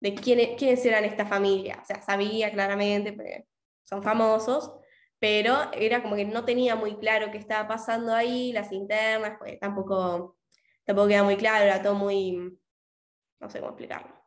de, 0.00 0.14
quiénes 0.14 0.84
eran 0.86 1.04
esta 1.04 1.26
familia, 1.26 1.80
o 1.82 1.84
sea, 1.86 2.02
sabía 2.02 2.52
claramente, 2.52 3.12
porque 3.12 3.46
son 3.84 4.02
famosos, 4.02 4.72
pero 5.18 5.56
era 5.74 6.02
como 6.02 6.16
que 6.16 6.24
no 6.24 6.44
tenía 6.44 6.76
muy 6.76 6.96
claro 6.96 7.30
qué 7.32 7.38
estaba 7.38 7.68
pasando 7.68 8.14
ahí, 8.14 8.52
las 8.52 8.72
internas, 8.72 9.36
pues 9.38 9.58
tampoco, 9.60 10.38
tampoco 10.84 11.08
queda 11.08 11.24
muy 11.24 11.36
claro, 11.36 11.64
era 11.64 11.82
todo 11.82 11.94
muy, 11.94 12.58
no 13.40 13.50
sé 13.50 13.58
cómo 13.60 13.72
explicarlo, 13.72 14.19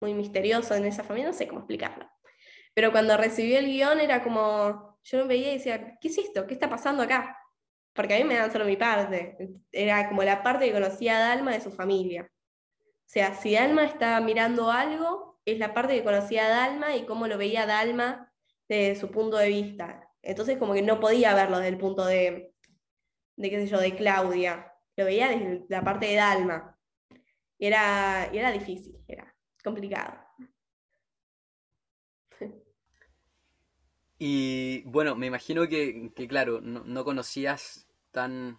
muy 0.00 0.14
misterioso 0.14 0.74
en 0.74 0.86
esa 0.86 1.04
familia, 1.04 1.30
no 1.30 1.36
sé 1.36 1.46
cómo 1.46 1.60
explicarlo. 1.60 2.10
Pero 2.74 2.92
cuando 2.92 3.16
recibí 3.16 3.54
el 3.54 3.66
guion 3.66 4.00
era 4.00 4.22
como, 4.22 4.98
yo 5.02 5.18
lo 5.18 5.26
veía 5.26 5.50
y 5.50 5.58
decía, 5.58 5.98
¿qué 6.00 6.08
es 6.08 6.18
esto? 6.18 6.46
¿Qué 6.46 6.54
está 6.54 6.68
pasando 6.68 7.02
acá? 7.02 7.36
Porque 7.92 8.14
a 8.14 8.18
mí 8.18 8.24
me 8.24 8.36
dan 8.36 8.52
solo 8.52 8.64
mi 8.64 8.76
parte, 8.76 9.36
era 9.72 10.08
como 10.08 10.22
la 10.22 10.42
parte 10.42 10.66
que 10.66 10.72
conocía 10.72 11.16
a 11.16 11.28
Dalma 11.28 11.52
de 11.52 11.60
su 11.60 11.72
familia. 11.72 12.30
O 12.82 13.12
sea, 13.12 13.34
si 13.34 13.54
Dalma 13.54 13.84
estaba 13.84 14.20
mirando 14.20 14.70
algo, 14.70 15.40
es 15.44 15.58
la 15.58 15.74
parte 15.74 15.96
que 15.96 16.04
conocía 16.04 16.46
a 16.46 16.48
Dalma 16.48 16.96
y 16.96 17.04
cómo 17.06 17.26
lo 17.26 17.36
veía 17.36 17.66
Dalma 17.66 18.32
desde 18.68 19.00
su 19.00 19.10
punto 19.10 19.36
de 19.36 19.48
vista. 19.48 20.08
Entonces 20.22 20.58
como 20.58 20.74
que 20.74 20.82
no 20.82 21.00
podía 21.00 21.34
verlo 21.34 21.58
desde 21.58 21.70
el 21.70 21.78
punto 21.78 22.04
de, 22.06 22.54
de 23.36 23.50
qué 23.50 23.60
sé 23.60 23.66
yo, 23.66 23.80
de 23.80 23.96
Claudia. 23.96 24.72
Lo 24.96 25.04
veía 25.06 25.28
desde 25.28 25.64
la 25.68 25.82
parte 25.82 26.06
de 26.06 26.14
Dalma. 26.14 26.78
Y 27.58 27.66
era, 27.66 28.30
era 28.32 28.52
difícil, 28.52 28.96
era 29.08 29.29
complicado. 29.62 30.18
Y 34.18 34.82
bueno, 34.82 35.16
me 35.16 35.26
imagino 35.26 35.66
que, 35.66 36.12
claro, 36.28 36.60
no, 36.60 37.04
conocías 37.04 37.86
tan 38.10 38.58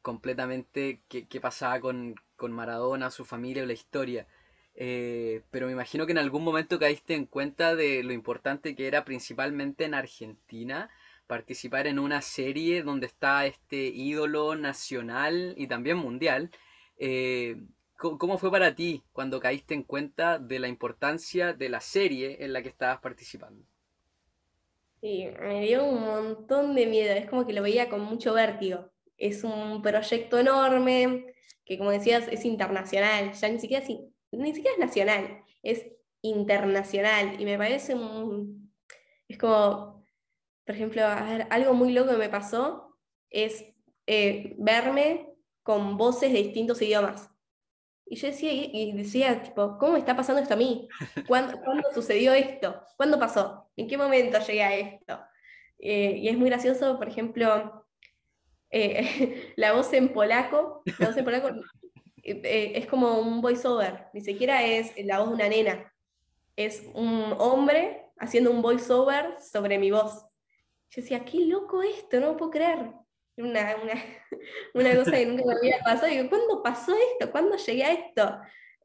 completamente 0.00 1.02
qué, 1.08 1.40
pasaba 1.40 1.80
con, 1.80 2.14
Maradona, 2.40 3.10
su 3.10 3.24
familia 3.24 3.62
o 3.62 3.66
la 3.66 3.74
historia. 3.74 4.26
Eh, 4.74 5.42
pero 5.50 5.66
me 5.66 5.72
imagino 5.72 6.06
que 6.06 6.12
en 6.12 6.18
algún 6.18 6.42
momento 6.42 6.78
caíste 6.78 7.14
en 7.14 7.26
cuenta 7.26 7.76
de 7.76 8.02
lo 8.02 8.12
importante 8.12 8.74
que 8.74 8.86
era 8.86 9.04
principalmente 9.04 9.84
en 9.84 9.92
Argentina 9.92 10.90
participar 11.26 11.86
en 11.86 11.98
una 11.98 12.22
serie 12.22 12.82
donde 12.82 13.06
está 13.06 13.46
este 13.46 13.86
ídolo 13.86 14.54
nacional 14.56 15.54
y 15.58 15.66
también 15.66 15.98
mundial. 15.98 16.50
Eh, 16.96 17.56
¿Cómo 18.02 18.36
fue 18.36 18.50
para 18.50 18.74
ti 18.74 19.00
cuando 19.12 19.38
caíste 19.38 19.74
en 19.74 19.84
cuenta 19.84 20.40
de 20.40 20.58
la 20.58 20.66
importancia 20.66 21.52
de 21.52 21.68
la 21.68 21.80
serie 21.80 22.44
en 22.44 22.52
la 22.52 22.60
que 22.60 22.68
estabas 22.68 22.98
participando? 22.98 23.64
Sí, 25.00 25.28
me 25.40 25.60
dio 25.60 25.84
un 25.84 26.00
montón 26.00 26.74
de 26.74 26.86
miedo, 26.86 27.14
es 27.14 27.30
como 27.30 27.46
que 27.46 27.52
lo 27.52 27.62
veía 27.62 27.88
con 27.88 28.00
mucho 28.00 28.34
vértigo. 28.34 28.90
Es 29.16 29.44
un 29.44 29.82
proyecto 29.82 30.36
enorme 30.36 31.26
que, 31.64 31.78
como 31.78 31.92
decías, 31.92 32.26
es 32.26 32.44
internacional, 32.44 33.34
ya 33.34 33.48
ni 33.48 33.60
siquiera, 33.60 33.86
ni 34.32 34.52
siquiera 34.52 34.74
es 34.74 34.80
nacional, 34.80 35.44
es 35.62 35.86
internacional. 36.22 37.40
Y 37.40 37.44
me 37.44 37.56
parece 37.56 37.94
un... 37.94 38.72
Es 39.28 39.38
como, 39.38 40.04
por 40.66 40.74
ejemplo, 40.74 41.02
algo 41.50 41.74
muy 41.74 41.92
loco 41.92 42.10
que 42.10 42.18
me 42.18 42.28
pasó 42.28 42.98
es 43.30 43.64
eh, 44.08 44.56
verme 44.58 45.28
con 45.62 45.96
voces 45.96 46.32
de 46.32 46.42
distintos 46.42 46.82
idiomas. 46.82 47.31
Y 48.12 48.16
yo 48.16 48.26
decía, 48.26 48.52
y 48.52 48.92
decía, 48.92 49.42
tipo, 49.42 49.78
¿cómo 49.78 49.96
está 49.96 50.14
pasando 50.14 50.42
esto 50.42 50.52
a 50.52 50.58
mí? 50.58 50.86
¿Cuándo, 51.26 51.58
sucedió 51.94 52.34
esto? 52.34 52.84
¿Cuándo 52.98 53.18
pasó? 53.18 53.70
¿En 53.74 53.88
qué 53.88 53.96
momento 53.96 54.38
llegué 54.38 54.62
a 54.62 54.76
esto? 54.76 55.18
Eh, 55.78 56.18
y 56.18 56.28
es 56.28 56.36
muy 56.36 56.50
gracioso, 56.50 56.98
por 56.98 57.08
ejemplo, 57.08 57.86
eh, 58.68 59.54
la 59.56 59.72
voz 59.72 59.90
en 59.94 60.12
polaco, 60.12 60.82
la 60.98 61.06
voz 61.06 61.16
en 61.16 61.24
polaco 61.24 61.48
eh, 62.22 62.72
es 62.74 62.86
como 62.86 63.18
un 63.18 63.40
voiceover, 63.40 64.08
ni 64.12 64.20
siquiera 64.20 64.62
es 64.62 64.92
la 65.06 65.20
voz 65.20 65.30
de 65.30 65.34
una 65.36 65.48
nena, 65.48 65.94
es 66.54 66.82
un 66.92 67.34
hombre 67.38 68.10
haciendo 68.18 68.50
un 68.50 68.60
voiceover 68.60 69.40
sobre 69.40 69.78
mi 69.78 69.90
voz. 69.90 70.26
Yo 70.90 71.00
decía, 71.00 71.24
qué 71.24 71.46
loco 71.46 71.82
esto, 71.82 72.20
no 72.20 72.26
lo 72.26 72.36
puedo 72.36 72.50
creer 72.50 72.92
una, 73.36 73.76
una, 74.74 74.96
cosa 74.96 75.12
que 75.12 75.26
nunca 75.26 75.44
me 75.46 75.54
había 75.54 75.78
pasado. 75.80 76.08
Y 76.08 76.16
digo, 76.16 76.28
¿cuándo 76.28 76.62
pasó 76.62 76.94
esto? 77.12 77.30
¿Cuándo 77.30 77.56
llegué 77.56 77.84
a 77.84 77.92
esto? 77.92 78.38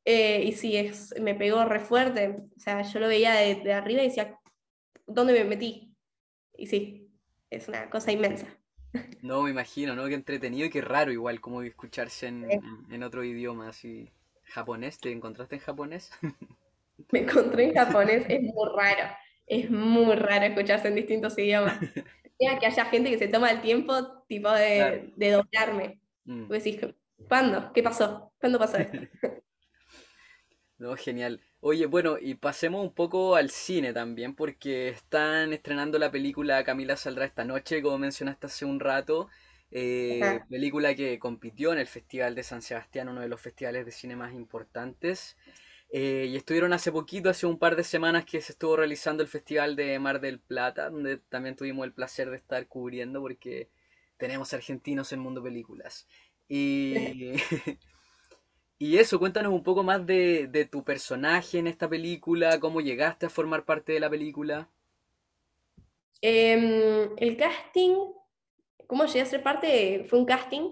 Eh, 0.06 0.44
y 0.46 0.54
sí, 0.54 0.78
es, 0.78 1.14
me 1.20 1.36
pegó 1.36 1.66
re 1.66 1.80
fuerte. 1.80 2.38
O 2.56 2.60
sea, 2.60 2.82
yo 2.82 3.00
lo 3.00 3.08
veía 3.08 3.34
de, 3.34 3.74
arriba 3.74 4.02
y 4.02 4.08
decía, 4.08 4.40
¿dónde 5.06 5.34
me 5.34 5.44
metí? 5.44 5.94
Y 6.56 6.68
sí, 6.68 7.12
es 7.50 7.68
una 7.68 7.90
cosa 7.90 8.12
inmensa. 8.12 8.48
No, 9.22 9.44
me 9.44 9.50
imagino, 9.50 9.96
¿no? 9.96 10.08
Qué 10.08 10.14
entretenido 10.14 10.66
y 10.66 10.70
qué 10.70 10.82
raro 10.82 11.12
igual 11.12 11.42
como 11.42 11.62
escucharse 11.62 12.28
en, 12.28 12.48
en, 12.90 13.04
otro 13.04 13.24
idioma 13.24 13.70
así. 13.70 14.10
¿Japonés? 14.46 14.98
¿Te 14.98 15.12
encontraste 15.12 15.56
en 15.56 15.62
japonés? 15.62 16.12
Me 17.12 17.20
encontré 17.20 17.66
en 17.66 17.74
japonés, 17.76 18.26
es 18.28 18.42
muy 18.42 18.70
raro. 18.76 19.14
Es 19.46 19.70
muy 19.70 20.16
raro 20.16 20.46
escucharse 20.46 20.88
en 20.88 20.96
distintos 20.96 21.38
idiomas. 21.38 21.80
que 22.38 22.66
haya 22.66 22.86
gente 22.86 23.10
que 23.10 23.18
se 23.18 23.28
toma 23.28 23.52
el 23.52 23.62
tiempo 23.62 24.24
tipo 24.28 24.52
de, 24.52 25.14
doblarme. 25.18 26.00
Mm. 26.26 26.48
decís, 26.50 26.80
¿cuándo? 27.28 27.72
¿Qué 27.74 27.84
pasó? 27.84 28.32
¿Cuándo 28.40 28.60
pasó 28.60 28.78
esto? 28.78 28.98
no, 30.78 30.96
genial. 30.96 31.42
Oye, 31.60 31.88
bueno, 31.88 32.18
y 32.20 32.36
pasemos 32.36 32.84
un 32.84 32.94
poco 32.94 33.36
al 33.36 33.50
cine 33.50 33.94
también, 33.94 34.36
porque 34.36 34.90
están 34.90 35.54
estrenando 35.54 35.98
la 35.98 36.12
película 36.12 36.64
Camila 36.64 36.96
saldrá 36.96 37.26
esta 37.26 37.44
noche, 37.44 37.82
como 37.82 37.98
mencionaste 37.98 38.48
hace 38.48 38.66
un 38.66 38.80
rato. 38.80 39.30
Eh, 39.72 40.40
película 40.50 40.96
que 40.96 41.20
compitió 41.20 41.74
en 41.74 41.80
el 41.80 41.88
Festival 41.88 42.36
de 42.36 42.44
San 42.44 42.62
Sebastián, 42.62 43.10
uno 43.10 43.22
de 43.22 43.28
los 43.28 43.42
festivales 43.42 43.86
de 43.86 43.92
cine 43.92 44.16
más 44.16 44.34
importantes. 44.34 45.36
Eh, 45.90 46.28
y 46.30 46.36
estuvieron 46.36 46.74
hace 46.74 46.92
poquito, 46.92 47.30
hace 47.30 47.46
un 47.46 47.58
par 47.58 47.76
de 47.78 47.84
semanas 47.84 48.26
que 48.26 48.42
se 48.42 48.52
estuvo 48.52 48.76
realizando 48.76 49.24
el 49.24 49.30
Festival 49.30 49.76
de 49.76 49.98
Mar 50.00 50.20
del 50.20 50.40
Plata, 50.40 50.90
donde 50.90 51.18
también 51.18 51.56
tuvimos 51.56 51.86
el 51.86 51.94
placer 51.94 52.30
de 52.30 52.38
estar 52.38 52.68
cubriendo 52.68 53.22
porque 53.22 53.70
tenemos 54.18 54.54
argentinos 54.54 55.14
en 55.14 55.20
Mundo 55.20 55.42
Películas. 55.42 56.08
Y, 56.50 57.36
y 58.80 58.98
eso, 58.98 59.18
cuéntanos 59.18 59.54
un 59.54 59.64
poco 59.64 59.84
más 59.84 60.06
de, 60.06 60.68
tu 60.70 60.84
personaje 60.84 61.60
en 61.60 61.68
esta 61.68 61.88
película, 61.88 62.60
cómo 62.60 62.82
llegaste 62.82 63.28
a 63.28 63.30
formar 63.30 63.64
parte 63.64 63.94
de 63.94 64.02
la 64.02 64.10
película. 64.10 64.70
Em, 66.20 67.12
el 67.16 67.38
casting, 67.38 67.96
cómo 68.88 69.06
llegué 69.06 69.22
a 69.22 69.26
ser 69.26 69.42
parte, 69.42 70.06
fue 70.10 70.20
un 70.20 70.26
casting 70.26 70.72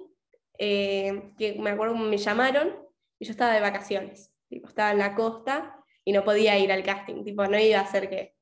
eh, 0.57 1.31
que 1.37 1.53
me 1.53 1.69
acuerdo 1.69 1.95
me 1.95 2.17
llamaron 2.17 2.75
y 3.19 3.25
yo 3.25 3.31
estaba 3.31 3.53
de 3.53 3.61
vacaciones 3.61 4.34
estaba 4.49 4.91
en 4.91 4.99
la 4.99 5.15
costa 5.15 5.75
y 6.03 6.11
no 6.11 6.23
podía 6.23 6.57
ir 6.57 6.71
al 6.71 6.83
casting, 6.83 7.23
tipo, 7.23 7.45
no 7.47 7.57
iba 7.59 7.79
a 7.79 7.87
ser 7.87 8.09
que, 8.09 8.35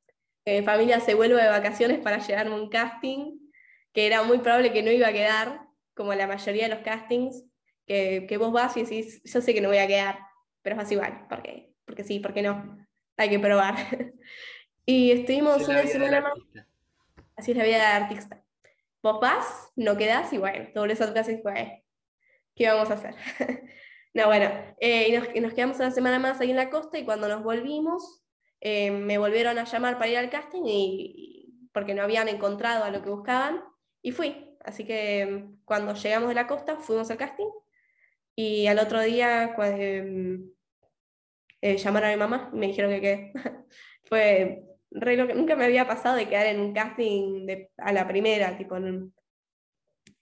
mi 0.46 0.62
familia 0.62 1.00
se 1.00 1.14
vuelva 1.14 1.42
de 1.42 1.48
vacaciones 1.48 2.00
para 2.00 2.18
llevarme 2.18 2.56
un 2.56 2.70
casting, 2.70 3.40
que 3.94 4.06
era 4.06 4.24
muy 4.24 4.40
probable 4.40 4.74
que 4.74 4.84
no 4.84 4.92
iba 4.92 5.08
a 5.08 5.14
quedar, 5.14 5.62
como 5.94 6.14
la 6.14 6.28
mayoría 6.28 6.68
de 6.68 6.76
los 6.76 6.84
castings, 6.84 7.46
que, 7.86 8.36
vos 8.38 8.52
vas 8.52 8.76
y 8.76 8.84
decís, 8.84 9.22
yo 9.24 9.42
sé 9.42 9.54
que 9.54 9.62
no 9.62 9.70
voy 9.70 9.78
a 9.78 9.88
quedar, 9.88 10.20
pero 10.62 10.80
es 10.82 10.92
igual, 10.92 11.26
porque, 11.30 11.74
porque 11.86 12.04
sí, 12.04 12.20
porque 12.20 12.42
no, 12.42 12.78
hay 13.16 13.30
que 13.30 13.40
probar. 13.40 13.76
y 14.86 15.12
estuvimos 15.12 15.66
una 15.68 15.84
semana 15.88 16.22
más. 16.22 16.34
Así 17.38 17.52
es 17.52 17.58
la 17.58 17.64
vida 17.64 17.78
de 17.78 18.04
artista. 18.04 18.44
Vos 19.02 19.20
vas, 19.22 19.72
no 19.76 19.98
quedás 19.98 20.32
y 20.34 20.38
bueno, 20.38 20.70
te 20.74 20.80
volvés 20.80 21.00
a 21.02 21.08
tu 21.08 21.14
casa 21.14 21.32
y 21.32 21.38
pues, 21.38 21.70
¿qué 22.56 22.68
vamos 22.68 22.90
a 22.90 22.94
hacer? 22.96 23.16
No, 24.14 24.28
bueno, 24.28 24.52
eh, 24.80 25.08
y 25.36 25.42
nos, 25.42 25.54
quedamos 25.54 25.78
una 25.78 25.90
semana 25.90 26.20
más 26.20 26.40
ahí 26.40 26.52
en 26.52 26.56
la 26.56 26.70
costa 26.70 27.00
y 27.00 27.06
cuando 27.06 27.28
nos 27.28 27.44
volvimos, 27.44 28.24
eh, 28.62 28.92
me 28.92 29.18
volvieron 29.18 29.58
a 29.58 29.64
llamar 29.64 29.98
para 29.98 30.10
ir 30.10 30.18
al 30.18 30.30
casting 30.30 30.62
y, 30.66 31.70
porque 31.74 31.96
no 31.96 32.04
habían 32.04 32.28
encontrado 32.28 32.84
a 32.84 32.92
lo 32.92 33.02
que 33.02 33.10
buscaban 33.10 33.64
y 34.04 34.12
fui. 34.12 34.56
Así 34.64 34.86
que 34.86 35.26
mm, 35.26 35.66
cuando 35.66 35.96
llegamos 35.96 36.30
de 36.30 36.36
la 36.36 36.48
costa 36.48 36.78
fuimos 36.78 37.10
al 37.10 37.18
casting 37.18 37.50
y 38.36 38.68
al 38.68 38.80
otro 38.80 39.02
día 39.02 39.56
mm, 39.58 40.52
eh, 41.62 41.78
llamaron 41.78 42.10
a 42.10 42.14
mi 42.14 42.20
mamá 42.20 42.52
y 42.54 42.58
me 42.58 42.68
dijeron 42.68 42.92
que 42.92 43.02
quedé. 43.02 43.34
Fue 44.06 44.64
re 44.92 45.18
lo 45.18 45.26
que 45.26 45.34
nunca 45.34 45.56
me 45.56 45.66
había 45.66 45.88
pasado 45.88 46.16
de 46.18 46.30
quedar 46.30 46.46
en 46.48 46.60
un 46.60 46.74
casting 46.74 47.48
a 47.78 47.92
la 47.94 48.08
primera, 48.08 48.56
tipo 48.58 48.76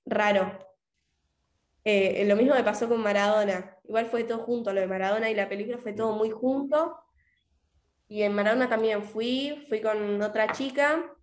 raro. 0.05 0.59
Lo 1.83 2.35
mismo 2.37 2.55
me 2.55 2.63
pasó 2.63 2.87
con 2.87 3.01
Maradona. 3.01 3.80
Igual 3.91 4.05
fue 4.05 4.23
todo 4.23 4.37
junto, 4.39 4.71
lo 4.71 4.79
de 4.79 4.87
Maradona 4.87 5.29
y 5.29 5.35
la 5.35 5.49
película 5.49 5.77
fue 5.77 5.91
todo 5.91 6.15
muy 6.15 6.29
junto. 6.29 6.97
Y 8.07 8.21
en 8.21 8.33
Maradona 8.33 8.69
también 8.69 9.03
fui, 9.03 9.65
fui 9.67 9.81
con 9.81 10.21
otra 10.21 10.53
chica, 10.53 11.13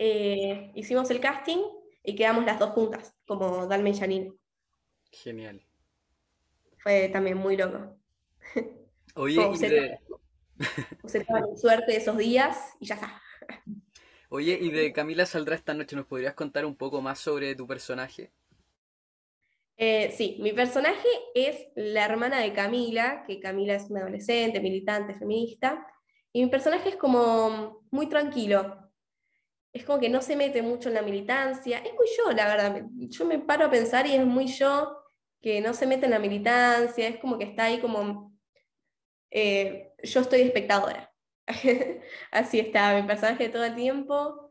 eh, 0.00 0.72
hicimos 0.74 1.08
el 1.12 1.20
casting 1.20 1.58
y 2.02 2.16
quedamos 2.16 2.46
las 2.46 2.58
dos 2.58 2.70
juntas, 2.70 3.14
como 3.28 3.68
Dalma 3.68 3.90
y 3.90 3.96
Janine. 3.96 4.32
Genial. 5.12 5.64
Fue 6.78 7.10
también 7.10 7.38
muy 7.38 7.56
loco. 7.56 7.96
Oye, 9.14 9.48
mi 9.48 9.56
suerte 11.56 11.96
esos 11.96 12.18
días 12.18 12.74
y 12.80 12.86
ya 12.86 12.96
está. 12.96 13.22
Oye, 14.30 14.58
y 14.60 14.72
de 14.72 14.92
Camila 14.92 15.26
saldrá 15.26 15.54
esta 15.54 15.74
noche, 15.74 15.94
¿nos 15.94 16.06
podrías 16.06 16.34
contar 16.34 16.66
un 16.66 16.74
poco 16.74 17.00
más 17.00 17.20
sobre 17.20 17.54
tu 17.54 17.68
personaje? 17.68 18.32
Eh, 19.76 20.12
sí, 20.16 20.38
mi 20.40 20.52
personaje 20.52 21.08
es 21.34 21.66
la 21.74 22.04
hermana 22.04 22.40
de 22.40 22.52
Camila, 22.52 23.24
que 23.26 23.40
Camila 23.40 23.74
es 23.74 23.90
una 23.90 24.00
adolescente, 24.02 24.60
militante, 24.60 25.14
feminista, 25.14 25.86
y 26.32 26.44
mi 26.44 26.50
personaje 26.50 26.90
es 26.90 26.96
como 26.96 27.82
muy 27.90 28.08
tranquilo. 28.08 28.78
Es 29.72 29.84
como 29.84 30.00
que 30.00 30.08
no 30.08 30.22
se 30.22 30.36
mete 30.36 30.62
mucho 30.62 30.88
en 30.88 30.96
la 30.96 31.02
militancia. 31.02 31.78
Es 31.78 31.94
muy 31.94 32.06
yo, 32.16 32.32
la 32.32 32.46
verdad. 32.46 32.82
Yo 32.94 33.24
me 33.24 33.38
paro 33.38 33.66
a 33.66 33.70
pensar 33.70 34.06
y 34.06 34.14
es 34.14 34.24
muy 34.24 34.46
yo 34.46 34.96
que 35.40 35.60
no 35.60 35.74
se 35.74 35.86
mete 35.86 36.06
en 36.06 36.12
la 36.12 36.18
militancia. 36.18 37.08
Es 37.08 37.18
como 37.18 37.38
que 37.38 37.44
está 37.44 37.64
ahí 37.64 37.80
como... 37.80 38.32
Eh, 39.30 39.92
yo 40.02 40.20
estoy 40.20 40.42
espectadora. 40.42 41.12
Así 42.30 42.60
está 42.60 42.94
mi 42.94 43.06
personaje 43.06 43.48
todo 43.48 43.64
el 43.64 43.74
tiempo. 43.74 44.50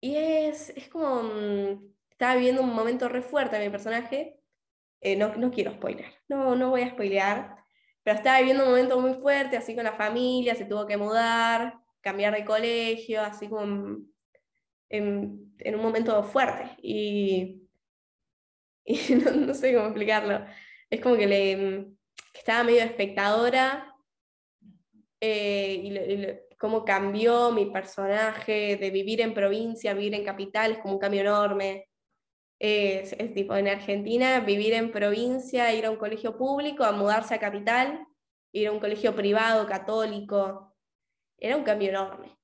Y 0.00 0.16
es, 0.16 0.70
es 0.70 0.88
como... 0.88 1.91
Estaba 2.22 2.36
viviendo 2.36 2.62
un 2.62 2.72
momento 2.72 3.08
re 3.08 3.20
fuerte 3.20 3.58
mi 3.58 3.68
personaje. 3.68 4.38
Eh, 5.00 5.16
no, 5.16 5.34
no 5.34 5.50
quiero 5.50 5.72
spoiler. 5.72 6.06
No, 6.28 6.54
no 6.54 6.70
voy 6.70 6.82
a 6.82 6.90
spoilear 6.90 7.62
pero 8.02 8.16
estaba 8.16 8.38
viviendo 8.38 8.64
un 8.64 8.70
momento 8.70 9.00
muy 9.00 9.14
fuerte, 9.14 9.56
así 9.56 9.74
con 9.74 9.84
la 9.84 9.92
familia, 9.92 10.54
se 10.54 10.64
tuvo 10.64 10.86
que 10.86 10.96
mudar, 10.96 11.78
cambiar 12.00 12.34
de 12.34 12.44
colegio, 12.44 13.22
así 13.22 13.48
como 13.48 13.98
en, 14.88 15.54
un 15.64 15.82
momento 15.82 16.22
fuerte. 16.24 16.76
Y, 16.82 17.62
no, 19.46 19.54
sé 19.54 19.72
cómo 19.74 19.86
explicarlo. 19.86 20.44
Es 20.90 21.00
como 21.00 21.16
que, 21.16 21.26
le, 21.26 21.92
estaba 22.34 22.64
medio 22.64 22.82
espectadora 22.82 23.94
eh, 25.20 25.80
y, 25.84 26.56
cómo 26.58 26.84
cambió 26.84 27.50
mi 27.52 27.66
personaje 27.66 28.76
de 28.76 28.90
vivir 28.90 29.20
en 29.20 29.34
provincia 29.34 29.94
vivir 29.94 30.14
en 30.14 30.24
capital, 30.24 30.72
es 30.72 30.78
como 30.78 30.94
un 30.94 31.00
cambio 31.00 31.20
enorme. 31.20 31.91
Es, 32.64 33.16
tipo 33.34 33.56
en 33.56 33.66
Argentina, 33.66 34.38
vivir 34.38 34.72
en 34.74 34.92
provincia, 34.92 35.74
ir 35.74 35.84
a 35.84 35.90
un 35.90 35.96
colegio 35.96 36.38
público, 36.38 36.84
a 36.84 36.92
mudarse 36.92 37.34
a 37.34 37.40
capital, 37.40 38.06
ir 38.52 38.68
a 38.68 38.72
un 38.72 38.78
colegio 38.78 39.16
privado, 39.16 39.66
católico. 39.66 40.72
Era 41.38 41.56
un 41.56 41.64
cambio 41.64 41.88
enorme. 41.88 42.38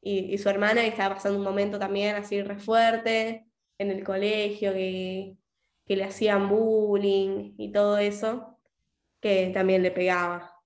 Y, 0.00 0.38
su 0.38 0.48
hermana 0.48 0.86
estaba 0.86 1.16
pasando 1.16 1.38
un 1.38 1.44
momento 1.44 1.78
también 1.78 2.16
así 2.16 2.42
re 2.42 2.58
fuerte 2.58 3.46
en 3.76 3.90
el 3.90 4.02
colegio, 4.02 4.72
que, 4.72 5.36
que 5.84 5.96
le 5.96 6.04
hacían 6.04 6.48
bullying 6.48 7.54
y 7.58 7.72
todo 7.72 7.98
eso, 7.98 8.58
que 9.20 9.50
también 9.52 9.82
le 9.82 9.90
pegaba. 9.90 10.62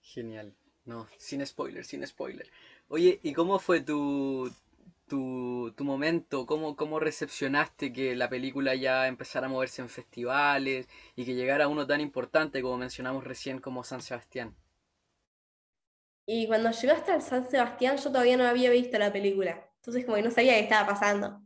Genial. 0.00 0.56
No, 0.86 1.08
sin 1.18 1.44
spoiler, 1.44 1.84
sin 1.84 2.06
spoiler. 2.06 2.50
Oye, 2.88 3.20
¿y 3.22 3.34
cómo 3.34 3.58
fue 3.58 3.82
tu, 3.82 4.50
tu, 5.10 5.74
tu 5.76 5.84
momento? 5.84 6.46
¿Cómo, 6.46 6.76
¿Cómo 6.76 7.00
recepcionaste 7.00 7.92
que 7.92 8.16
la 8.16 8.30
película 8.30 8.74
ya 8.74 9.08
empezara 9.08 9.46
a 9.46 9.50
moverse 9.50 9.82
en 9.82 9.90
festivales 9.90 10.88
y 11.16 11.26
que 11.26 11.34
llegara 11.34 11.64
a 11.66 11.68
uno 11.68 11.86
tan 11.86 12.00
importante 12.00 12.62
como 12.62 12.78
mencionamos 12.78 13.24
recién 13.24 13.60
como 13.60 13.84
San 13.84 14.02
Sebastián? 14.02 14.56
Y 16.26 16.46
cuando 16.46 16.70
llegó 16.70 16.94
hasta 16.94 17.20
San 17.20 17.50
Sebastián 17.50 17.96
yo 17.96 18.04
todavía 18.04 18.36
no 18.36 18.44
había 18.44 18.70
visto 18.70 18.98
la 18.98 19.12
película, 19.12 19.68
entonces 19.76 20.04
como 20.04 20.16
que 20.16 20.22
no 20.22 20.30
sabía 20.30 20.54
qué 20.54 20.60
estaba 20.60 20.86
pasando. 20.88 21.42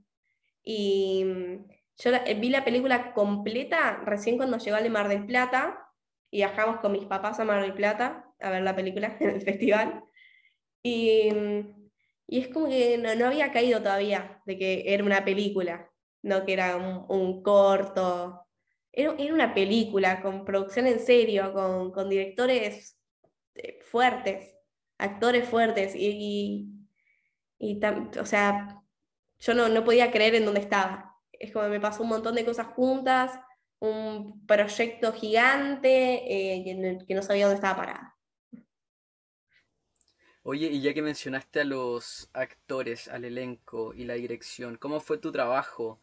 Y 0.64 1.24
mm, 1.24 1.66
yo 1.98 2.12
vi 2.40 2.50
la 2.50 2.64
película 2.64 3.14
completa 3.14 4.02
recién 4.04 4.36
cuando 4.36 4.58
llegó 4.58 4.76
al 4.76 4.90
Mar 4.90 5.08
del 5.08 5.26
Plata 5.26 5.88
y 6.30 6.38
viajamos 6.38 6.80
con 6.80 6.92
mis 6.92 7.06
papás 7.06 7.40
a 7.40 7.44
Mar 7.44 7.62
del 7.62 7.74
Plata 7.74 8.26
a 8.40 8.50
ver 8.50 8.62
la 8.62 8.76
película 8.76 9.16
en 9.20 9.30
el 9.30 9.42
festival. 9.42 10.04
Y 10.82 11.30
mm, 11.32 11.83
y 12.26 12.40
es 12.40 12.48
como 12.48 12.68
que 12.68 12.98
no, 12.98 13.26
había 13.26 13.52
caído 13.52 13.80
todavía 13.80 14.42
de 14.46 14.58
que 14.58 14.84
era 14.94 15.04
una 15.04 15.24
película, 15.24 15.90
no 16.22 16.44
que 16.44 16.54
era 16.54 16.76
un, 16.76 17.42
corto. 17.42 18.46
Era, 18.92 19.14
era, 19.18 19.34
una 19.34 19.54
película 19.54 20.22
con 20.22 20.44
producción 20.44 20.86
en 20.86 21.00
serio, 21.00 21.52
con, 21.52 21.92
con 21.92 22.08
directores 22.08 22.98
eh, 23.54 23.78
fuertes, 23.82 24.56
actores 24.98 25.48
fuertes. 25.48 25.94
Y, 25.94 26.70
y, 27.58 27.80
o 28.18 28.26
sea, 28.26 28.82
yo 29.38 29.54
no, 29.54 29.68
no 29.68 29.84
podía 29.84 30.10
creer 30.10 30.36
en 30.36 30.46
dónde 30.46 30.60
estaba. 30.60 31.16
Es 31.32 31.52
como 31.52 31.68
me 31.68 31.80
pasó 31.80 32.02
un 32.04 32.10
montón 32.10 32.34
de 32.36 32.44
cosas 32.44 32.68
juntas, 32.68 33.38
un 33.80 34.46
proyecto 34.46 35.12
gigante 35.12 36.22
eh, 36.58 37.04
que 37.06 37.14
no 37.14 37.22
sabía 37.22 37.46
dónde 37.46 37.56
estaba 37.56 37.76
parada. 37.76 38.13
Oye, 40.46 40.66
y 40.66 40.82
ya 40.82 40.92
que 40.92 41.00
mencionaste 41.00 41.62
a 41.62 41.64
los 41.64 42.28
actores, 42.34 43.08
al 43.08 43.24
elenco 43.24 43.94
y 43.94 44.04
la 44.04 44.12
dirección, 44.12 44.76
¿cómo 44.76 45.00
fue 45.00 45.16
tu 45.16 45.32
trabajo 45.32 46.02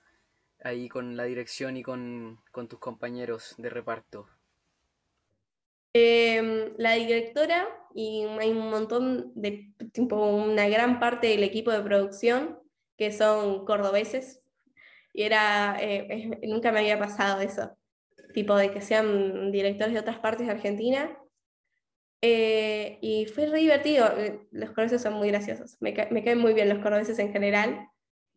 ahí 0.63 0.89
con 0.89 1.15
la 1.15 1.25
dirección 1.25 1.77
y 1.77 1.83
con, 1.83 2.39
tus 2.51 2.79
compañeros 2.79 3.53
de 3.59 3.69
reparto? 3.69 4.27
Em, 5.93 6.73
la 6.77 6.93
directora 6.93 7.67
y 7.93 8.25
hay 8.39 8.49
un 8.49 8.71
montón 8.71 9.31
de, 9.35 9.75
tipo, 9.93 10.15
una 10.15 10.67
gran 10.69 10.99
parte 10.99 11.27
del 11.27 11.43
equipo 11.43 11.69
de 11.69 11.83
producción 11.83 12.57
que 12.97 13.11
son 13.11 13.63
cordobeses 13.63 14.41
y 15.13 15.21
era, 15.21 15.77
eh, 15.79 16.39
nunca 16.47 16.71
me 16.71 16.79
había 16.79 16.97
pasado 16.97 17.41
eso, 17.41 17.77
tipo 18.33 18.55
de 18.55 18.71
que 18.71 18.81
sean 18.81 19.51
directores 19.51 19.93
de 19.93 19.99
otras 19.99 20.17
partes 20.17 20.47
de 20.47 20.53
Argentina 20.53 21.20
eh, 22.21 22.99
y 23.01 23.25
fue 23.25 23.47
re 23.47 23.59
divertido. 23.59 24.07
Eh, 24.17 24.47
los 24.51 24.69
cordobeses 24.69 25.01
son 25.01 25.15
muy 25.15 25.29
graciosos. 25.29 25.77
Me, 25.79 25.93
me, 26.11 26.23
caen 26.23 26.37
muy 26.37 26.53
bien 26.53 26.69
los 26.69 26.79
cordobeses 26.79 27.17
en 27.19 27.31
general. 27.31 27.87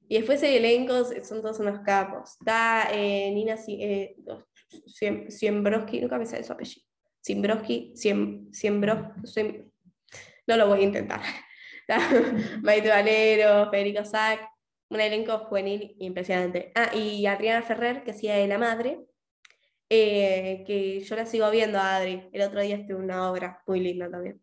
Y 0.09 0.17
después 0.17 0.43
el 0.43 0.65
elenco 0.65 1.05
son 1.23 1.43
todos 1.43 1.61
unos 1.61 1.81
capos. 1.81 2.37
Está 2.41 2.89
eh, 2.93 3.31
Nina 3.33 3.57
eh, 3.69 4.17
nunca 6.01 6.19
me 6.19 6.27
sale 6.27 6.45
su 6.45 6.53
apellido. 6.53 6.87
Siembroski, 7.21 7.93
Siembroski, 7.95 9.65
no 10.47 10.57
lo 10.57 10.69
voy 10.69 10.81
a 10.81 10.85
intentar. 10.85 11.21
Maite 12.63 12.89
Valero, 12.91 13.71
Federico 13.71 14.05
Sack, 14.05 14.47
un 14.91 15.01
elenco 15.01 15.39
juvenil 15.39 15.97
impresionante. 16.01 16.71
Ah, 16.75 16.95
y 16.95 17.25
Adriana 17.25 17.63
Ferrer, 17.63 18.05
que 18.05 18.11
hacía 18.11 18.35
de 18.37 18.47
la 18.47 18.59
madre, 18.59 19.07
eh, 19.97 20.65
que 20.67 21.01
yo 21.01 21.17
la 21.17 21.27
sigo 21.27 21.51
viendo 21.51 21.79
a 21.79 21.97
Adri. 21.97 22.29
El 22.33 22.43
otro 22.43 22.61
día 22.61 22.77
estuve 22.77 22.97
una 22.97 23.31
obra 23.31 23.63
muy 23.67 23.81
linda 23.81 24.11
también. 24.11 24.41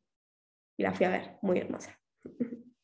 Y 0.77 0.83
la 0.83 0.93
fui 0.93 1.05
a 1.05 1.09
ver, 1.09 1.37
muy 1.41 1.59
hermosa. 1.59 1.99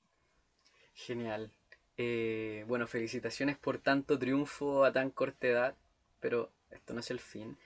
Genial. 0.93 1.51
Eh, 1.97 2.63
bueno, 2.67 2.86
felicitaciones 2.88 3.58
por 3.58 3.80
tanto 3.80 4.19
triunfo 4.19 4.84
a 4.84 4.91
tan 4.91 5.10
corta 5.10 5.47
edad, 5.47 5.75
pero 6.19 6.51
esto 6.69 6.93
no 6.93 6.99
es 6.99 7.12
el 7.12 7.19
fin. 7.19 7.58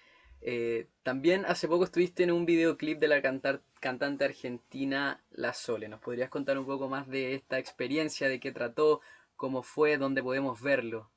Eh, 0.42 0.88
también 1.04 1.46
hace 1.46 1.68
poco 1.68 1.84
estuviste 1.84 2.24
en 2.24 2.32
un 2.32 2.46
videoclip 2.46 3.00
de 3.00 3.08
la 3.08 3.22
cantante 3.22 4.26
argentina 4.26 5.24
La 5.32 5.54
Sole. 5.54 5.88
¿Nos 5.90 6.00
podrías 6.00 6.30
contar 6.30 6.58
un 6.58 6.66
poco 6.66 6.90
más 6.90 7.08
de 7.08 7.36
esta 7.36 7.60
experiencia, 7.60 8.28
de 8.28 8.40
qué 8.40 8.52
trató, 8.52 9.02
cómo 9.36 9.64
fue, 9.64 9.98
dónde 9.98 10.24
podemos 10.24 10.62
verlo? 10.62 11.12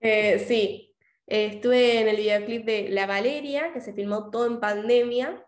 sí, 0.00 0.91
eh, 1.32 1.46
estuve 1.46 1.98
en 1.98 2.08
el 2.08 2.16
videoclip 2.16 2.66
de 2.66 2.90
La 2.90 3.06
Valeria, 3.06 3.72
que 3.72 3.80
se 3.80 3.94
filmó 3.94 4.30
todo 4.30 4.46
en 4.46 4.60
pandemia, 4.60 5.46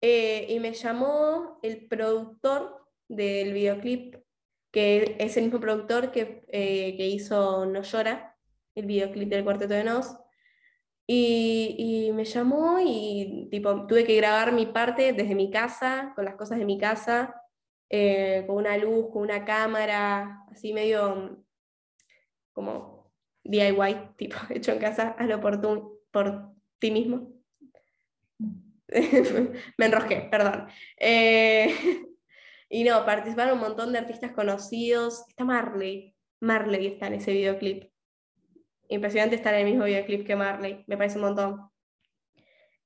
eh, 0.00 0.46
y 0.48 0.60
me 0.60 0.72
llamó 0.72 1.58
el 1.64 1.88
productor 1.88 2.86
del 3.08 3.52
videoclip, 3.52 4.14
que 4.70 5.16
es 5.18 5.36
el 5.36 5.46
mismo 5.46 5.58
productor 5.58 6.12
que, 6.12 6.44
eh, 6.52 6.96
que 6.96 7.08
hizo 7.08 7.66
No 7.66 7.82
Llora, 7.82 8.36
el 8.76 8.86
videoclip 8.86 9.28
del 9.28 9.42
Cuarteto 9.42 9.74
de 9.74 9.82
Nos. 9.82 10.16
Y, 11.08 12.12
me 12.14 12.24
llamó 12.24 12.78
y 12.80 13.48
tipo, 13.50 13.86
tuve 13.88 14.04
que 14.04 14.14
grabar 14.14 14.52
mi 14.52 14.66
parte 14.66 15.12
desde 15.12 15.34
mi 15.34 15.50
casa, 15.50 16.12
con 16.14 16.24
las 16.24 16.36
cosas 16.36 16.58
de 16.58 16.64
mi 16.64 16.78
casa, 16.78 17.34
con 18.46 18.56
una 18.56 18.76
luz, 18.76 19.10
con 19.12 19.22
una 19.22 19.44
cámara, 19.44 20.44
así 20.52 20.72
medio 20.72 21.44
como 22.52 22.99
DIY, 23.44 24.14
tipo, 24.16 24.36
hecho 24.50 24.72
en 24.72 24.78
casa, 24.78 25.14
hazlo 25.18 25.40
por, 25.40 25.60
por 26.10 26.52
ti 26.78 26.90
mismo. 26.90 27.32
Me 29.76 29.86
enrosqué, 29.86 30.28
perdón. 30.30 30.68
Eh, 30.96 31.74
y 32.68 32.84
no, 32.84 33.04
participaron 33.04 33.54
un 33.54 33.60
montón 33.60 33.92
de 33.92 33.98
artistas 33.98 34.32
conocidos. 34.32 35.24
Está 35.28 35.44
Marley. 35.44 36.14
Marley 36.40 36.86
está 36.86 37.06
en 37.06 37.14
ese 37.14 37.32
videoclip. 37.32 37.90
Impresionante 38.88 39.36
estar 39.36 39.54
en 39.54 39.60
el 39.60 39.66
mismo 39.66 39.84
videoclip 39.84 40.26
que 40.26 40.36
Marley. 40.36 40.84
Me 40.86 40.96
parece 40.96 41.16
un 41.16 41.24
montón. 41.24 41.70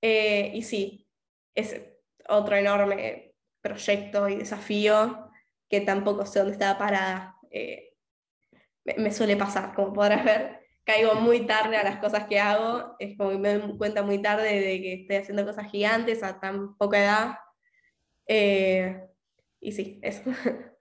Eh, 0.02 0.52
y 0.54 0.62
sí, 0.62 1.08
es 1.54 1.80
otro 2.28 2.56
enorme 2.56 3.34
proyecto 3.62 4.28
y 4.28 4.36
desafío 4.36 5.30
que 5.70 5.80
tampoco 5.80 6.26
sé 6.26 6.40
dónde 6.40 6.52
estaba 6.52 6.78
parada. 6.78 7.36
Eh, 7.50 7.93
me, 8.84 9.12
suele 9.12 9.36
pasar, 9.36 9.74
como 9.74 9.92
podrás 9.92 10.24
ver. 10.24 10.60
Caigo 10.84 11.14
muy 11.14 11.46
tarde 11.46 11.76
a 11.78 11.84
las 11.84 11.98
cosas 11.98 12.26
que 12.26 12.38
hago, 12.38 12.94
es 12.98 13.16
como 13.16 13.30
que 13.30 13.38
me 13.38 13.54
doy 13.54 13.76
cuenta 13.78 14.02
muy 14.02 14.20
tarde 14.20 14.60
de 14.60 14.82
que 14.82 14.92
estoy 14.94 15.16
haciendo 15.16 15.46
cosas 15.46 15.70
gigantes 15.70 16.22
a 16.22 16.40
tan 16.40 16.76
poca 16.76 17.02
edad. 17.02 17.38
Eh, 18.26 19.02
y 19.60 19.72
sí, 19.72 19.98
eso. 20.02 20.22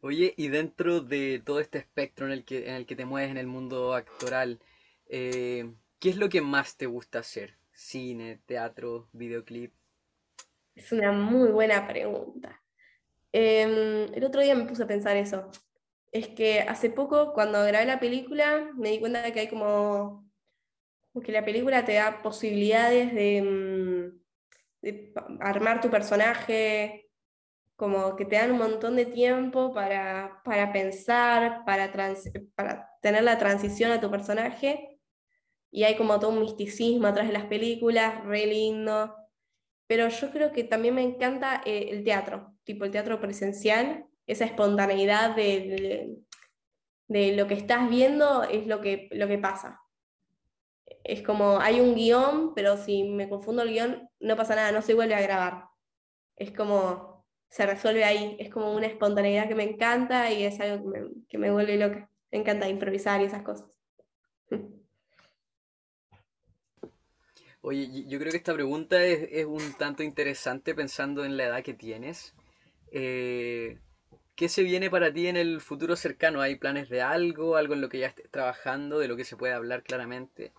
Oye, 0.00 0.34
y 0.36 0.48
dentro 0.48 1.00
de 1.00 1.40
todo 1.44 1.60
este 1.60 1.78
espectro 1.78 2.26
en 2.26 2.32
el 2.32 2.44
que, 2.44 2.68
en 2.68 2.74
el 2.74 2.86
que 2.86 2.96
te 2.96 3.04
mueves 3.04 3.30
en 3.30 3.36
el 3.36 3.46
mundo 3.46 3.94
actoral, 3.94 4.58
eh, 5.06 5.70
¿qué 6.00 6.08
es 6.08 6.16
lo 6.16 6.28
que 6.28 6.40
más 6.40 6.76
te 6.76 6.86
gusta 6.86 7.20
hacer? 7.20 7.58
¿Cine, 7.72 8.40
teatro, 8.46 9.08
videoclip? 9.12 9.72
Es 10.74 10.90
una 10.90 11.12
muy 11.12 11.50
buena 11.50 11.86
pregunta. 11.86 12.62
Em, 13.30 14.12
el 14.12 14.24
otro 14.24 14.40
día 14.40 14.54
me 14.54 14.64
puse 14.64 14.82
a 14.82 14.86
pensar 14.86 15.16
eso. 15.16 15.50
Es 16.12 16.28
que 16.28 16.60
hace 16.60 16.90
poco, 16.90 17.32
cuando 17.32 17.64
grabé 17.64 17.86
la 17.86 17.98
película, 18.00 18.70
me 18.76 18.90
di 18.90 19.00
cuenta 19.00 19.22
de 19.22 19.32
que 19.32 19.40
hay 19.40 19.48
como, 19.48 20.30
que 21.24 21.32
la 21.32 21.44
película 21.44 21.84
te 21.84 21.94
da 21.94 22.22
posibilidades 22.22 23.14
de, 23.14 23.42
mm, 23.42 24.20
armar 25.40 25.80
tu 25.80 25.90
personaje, 25.90 27.10
como 27.76 28.16
que 28.16 28.24
te 28.26 28.36
dan 28.36 28.52
un 28.52 28.58
montón 28.58 28.96
de 28.96 29.06
tiempo 29.06 29.72
para, 29.74 30.40
para 30.44 30.72
pensar, 30.72 31.64
para, 31.66 31.92
trans- 31.92 32.30
para 32.56 32.90
tener 33.02 33.24
la 33.24 33.38
transición 33.38 33.92
a 33.92 34.00
tu 34.00 34.10
personaje, 34.10 35.00
y 35.70 35.84
hay 35.84 35.96
como 35.96 36.20
todo 36.20 36.30
un 36.32 36.40
misticismo 36.40 37.06
atrás 37.08 37.28
de 37.28 37.32
las 37.34 37.46
películas, 37.46 38.24
re 38.24 38.46
lindo. 38.46 39.16
Pero 39.88 40.08
yo 40.08 40.30
creo 40.32 40.52
que 40.52 40.64
también 40.64 40.94
me 40.96 41.02
encanta 41.02 41.62
eh, 41.66 41.88
el 41.92 42.04
teatro, 42.04 42.54
tipo 42.64 42.84
el 42.86 42.92
teatro 42.92 43.20
presencial, 43.20 44.06
esa 44.26 44.44
espontaneidad 44.44 45.36
de, 45.36 46.16
de- 47.08 47.36
lo 47.36 47.46
que 47.46 47.54
estás 47.54 47.88
viendo 47.90 48.42
es 48.44 48.66
lo 48.66 48.80
que, 48.80 49.08
lo 49.12 49.28
que 49.28 49.38
pasa. 49.38 49.80
Es 51.04 51.22
como, 51.22 51.58
hay 51.60 51.80
un 51.80 51.94
guion, 51.94 52.54
pero 52.54 52.76
si 52.76 53.04
me 53.04 53.28
confundo 53.28 53.62
el 53.62 53.70
guion, 53.70 54.08
no 54.20 54.36
pasa 54.36 54.54
nada, 54.56 54.72
no 54.72 54.82
se 54.82 54.94
vuelve 54.94 55.14
a 55.14 55.20
grabar. 55.20 55.64
Es 56.36 56.52
como, 56.52 57.26
se 57.50 57.66
resuelve 57.66 58.04
ahí, 58.04 58.36
es 58.40 58.50
como 58.50 58.74
una 58.74 58.86
espontaneidad 58.88 59.48
que 59.48 59.54
me 59.56 59.64
encanta 59.64 60.30
y 60.32 60.44
es 60.44 60.60
algo 60.60 60.92
que 60.92 61.00
me, 61.00 61.08
que 61.28 61.38
me 61.38 61.50
vuelve 61.52 61.76
loca. 61.78 62.10
Me 62.32 62.38
encanta 62.40 62.68
improvisar 62.68 63.20
y 63.22 63.24
esas 63.26 63.42
cosas. 63.42 63.70
Oye, 67.62 68.04
yo 68.08 68.18
creo 68.18 68.30
que 68.30 68.36
esta 68.38 68.54
pregunta 68.54 69.04
es, 69.04 69.28
es 69.30 69.46
un 69.46 69.72
tanto 69.74 70.02
interesante 70.02 70.74
pensando 70.74 71.24
en 71.24 71.36
la 71.36 71.44
edad 71.46 71.62
que 71.62 71.74
tienes. 71.74 72.34
Eh, 72.92 73.78
¿qué 74.42 74.48
se 74.48 74.64
viene 74.64 74.90
para 74.90 75.12
ti 75.12 75.28
en 75.28 75.36
el 75.36 75.60
futuro 75.60 75.94
cercano? 75.94 76.40
¿Hay 76.40 76.56
planes 76.56 76.88
de 76.88 77.00
algo, 77.00 77.54
algo 77.54 77.74
en 77.74 77.80
lo 77.80 77.88
que 77.88 78.00
ya 78.00 78.08
estés 78.08 78.28
trabajando, 78.28 78.98
de 78.98 79.06
lo 79.06 79.16
que 79.16 79.22
se 79.22 79.36
puede 79.36 79.52
hablar 79.52 79.84
claramente? 79.84 80.50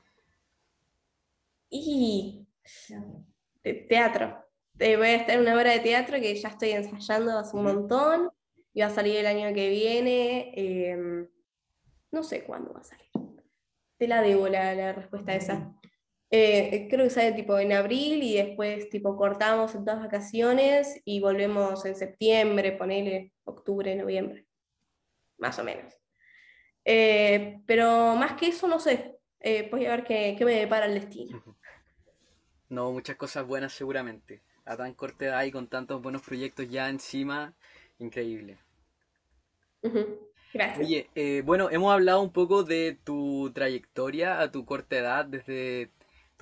Y 1.70 2.48
de 3.62 3.74
teatro. 3.90 4.38
Voy 4.76 4.88
a 4.88 5.16
estar 5.16 5.36
en 5.36 5.42
una 5.42 5.56
obra 5.56 5.72
de 5.72 5.82
teatro 5.82 6.18
que 6.22 6.34
ya 6.34 6.48
estoy 6.48 6.70
ensayando 6.70 7.38
hace 7.38 7.58
un 7.58 7.64
montón 7.64 8.32
y 8.74 8.80
va 8.80 8.88
a 8.88 8.90
salir 8.90 9.18
el 9.18 9.26
año 9.26 9.54
que 9.54 9.70
viene. 9.70 10.54
em, 10.56 11.28
no 12.14 12.24
sé 12.24 12.46
cuándo 12.46 12.72
va 12.74 12.80
a 12.80 12.84
salir. 12.86 13.08
Te 13.98 14.08
la 14.08 14.22
debo 14.22 14.48
la, 14.48 14.74
la 14.76 14.94
respuesta 14.94 15.34
a 15.34 15.36
esa. 15.36 15.76
Eh, 16.36 16.88
creo 16.90 17.04
que 17.06 17.12
sale 17.12 17.34
tipo 17.34 17.60
en 17.60 17.74
abril 17.74 18.24
y 18.24 18.38
después 18.38 18.90
tipo 18.90 19.16
cortamos 19.16 19.76
en 19.76 19.86
todas 19.86 20.00
vacaciones 20.00 21.00
y 21.06 21.20
volvemos 21.20 21.86
en 21.86 21.96
septiembre, 21.96 22.72
ponele 22.72 23.34
octubre, 23.44 23.96
noviembre, 23.96 24.48
más 25.38 25.60
o 25.60 25.64
menos. 25.64 25.94
Eh, 26.86 27.60
pero 27.68 28.16
más 28.16 28.34
que 28.34 28.48
eso, 28.48 28.68
no 28.68 28.80
sé. 28.80 29.16
Eh, 29.42 29.70
voy 29.72 29.86
a 29.86 29.92
ver 29.92 30.04
qué, 30.06 30.36
qué 30.38 30.46
me 30.46 30.54
depara 30.56 30.88
el 30.88 30.96
destino. 30.96 31.40
No, 32.68 32.92
muchas 32.92 33.16
cosas 33.16 33.48
buenas 33.48 33.72
seguramente. 33.72 34.42
A 34.66 34.76
tan 34.76 34.94
corta 34.96 35.26
edad 35.26 35.44
y 35.44 35.52
con 35.52 35.68
tantos 35.68 36.02
buenos 36.02 36.24
proyectos 36.24 36.70
ya 36.70 36.90
encima, 36.90 37.54
increíble. 38.00 38.58
Ujú, 39.84 40.30
Gracias. 40.54 40.88
Oye, 40.88 41.08
eh, 41.16 41.42
bueno, 41.46 41.70
hemos 41.70 41.94
hablado 41.94 42.22
un 42.22 42.32
poco 42.32 42.64
de 42.64 42.98
tu 43.04 43.52
trayectoria 43.54 44.42
a 44.42 44.52
tu 44.52 44.66
corta 44.66 44.98
edad, 44.98 45.26
desde 45.26 45.90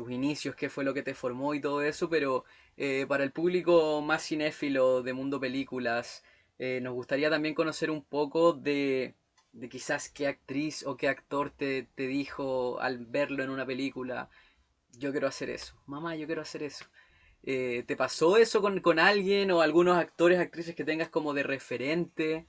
tus 0.04 0.12
inicios, 0.12 0.56
qué 0.56 0.70
fue 0.70 0.84
lo 0.84 0.94
que 0.94 1.04
te 1.04 1.14
formó 1.16 1.54
y 1.54 1.62
todo 1.62 1.82
eso, 1.84 2.10
pero 2.10 2.46
eh, 2.78 3.06
para 3.08 3.24
el 3.24 3.32
público 3.32 4.02
más 4.02 4.24
cinéfilo 4.28 5.04
de 5.04 5.14
mundo 5.14 5.40
películas, 5.40 6.24
eh, 6.60 6.80
nos 6.82 6.94
gustaría 6.94 7.30
también 7.30 7.56
conocer 7.56 7.92
un 7.92 8.04
poco 8.04 8.54
de, 8.54 9.16
de 9.54 9.70
quizás 9.70 10.10
qué 10.10 10.28
actriz 10.28 10.86
o 10.86 10.98
qué 10.98 11.08
actor 11.10 11.52
te, 11.52 11.84
te 11.96 12.08
dijo 12.08 12.80
al 12.82 13.06
verlo 13.06 13.44
en 13.44 13.50
una 13.52 13.66
película, 13.66 14.30
yo 14.98 15.12
quiero 15.12 15.28
hacer 15.28 15.50
eso, 15.50 15.76
mamá, 15.88 16.16
yo 16.16 16.26
quiero 16.28 16.42
hacer 16.42 16.64
eso. 16.64 16.86
Eh, 17.44 17.84
¿te 17.88 17.96
pasó 17.98 18.38
eso 18.38 18.62
con, 18.62 18.82
con 18.82 19.00
alguien 19.00 19.52
o 19.52 19.62
algunos 19.62 19.98
actores, 19.98 20.40
actrices 20.40 20.76
que 20.76 20.84
tengas 20.86 21.10
como 21.10 21.34
de 21.34 21.44
referente? 21.44 22.48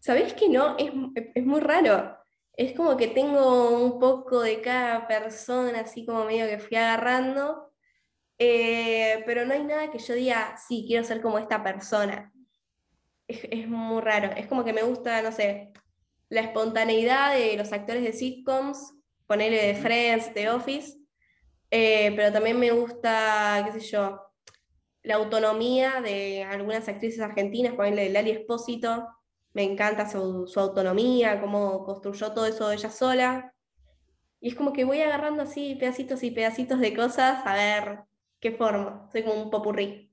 ¿Sabés 0.00 0.32
que 0.34 0.48
no? 0.48 0.76
Es, 0.78 0.90
es 1.34 1.44
muy 1.44 1.60
raro. 1.60 2.16
Es 2.56 2.72
como 2.74 2.96
que 2.96 3.08
tengo 3.08 3.70
un 3.84 3.98
poco 4.00 4.40
de 4.40 4.60
cada 4.60 5.06
persona, 5.06 5.80
así 5.80 6.06
como 6.06 6.24
medio 6.24 6.46
que 6.46 6.58
fui 6.58 6.76
agarrando, 6.76 7.72
eh, 8.38 9.22
pero 9.26 9.44
no 9.44 9.54
hay 9.54 9.64
nada 9.64 9.90
que 9.90 9.98
yo 9.98 10.14
diga, 10.14 10.56
sí, 10.56 10.84
quiero 10.86 11.04
ser 11.04 11.20
como 11.20 11.38
esta 11.38 11.62
persona. 11.62 12.32
Es, 13.28 13.40
es 13.50 13.68
muy 13.68 14.00
raro. 14.00 14.30
Es 14.36 14.46
como 14.46 14.64
que 14.64 14.72
me 14.72 14.82
gusta, 14.82 15.20
no 15.22 15.32
sé, 15.32 15.72
la 16.28 16.40
espontaneidad 16.40 17.34
de 17.34 17.56
los 17.56 17.72
actores 17.72 18.02
de 18.02 18.12
sitcoms, 18.12 18.94
ponerle 19.26 19.66
de. 19.66 19.74
Friends, 19.74 20.34
de 20.34 20.48
Office, 20.50 20.98
eh, 21.70 22.12
pero 22.16 22.32
también 22.32 22.58
me 22.58 22.70
gusta, 22.70 23.62
qué 23.64 23.80
sé 23.80 23.86
yo, 23.88 24.20
la 25.02 25.16
autonomía 25.16 26.00
de 26.00 26.44
algunas 26.44 26.88
actrices 26.88 27.20
argentinas, 27.20 27.74
ponerle 27.74 28.04
de 28.04 28.10
Lali 28.10 28.30
Espósito, 28.30 29.08
me 29.56 29.62
encanta 29.62 30.06
su, 30.06 30.52
autonomía, 30.54 31.40
cómo 31.40 31.82
construyó 31.82 32.32
todo 32.32 32.44
eso 32.44 32.70
ella 32.70 32.90
sola. 32.90 33.54
Y 34.38 34.50
es 34.50 34.54
como 34.54 34.74
que 34.74 34.84
voy 34.84 35.00
agarrando 35.00 35.44
así 35.44 35.76
pedacitos 35.76 36.22
y 36.22 36.30
pedacitos 36.30 36.78
de 36.78 36.94
cosas 36.94 37.40
a 37.46 37.54
ver 37.54 38.00
qué 38.38 38.52
formo. 38.52 39.08
Soy 39.10 39.22
como 39.22 39.42
un 39.42 39.50
popurrí. 39.50 40.12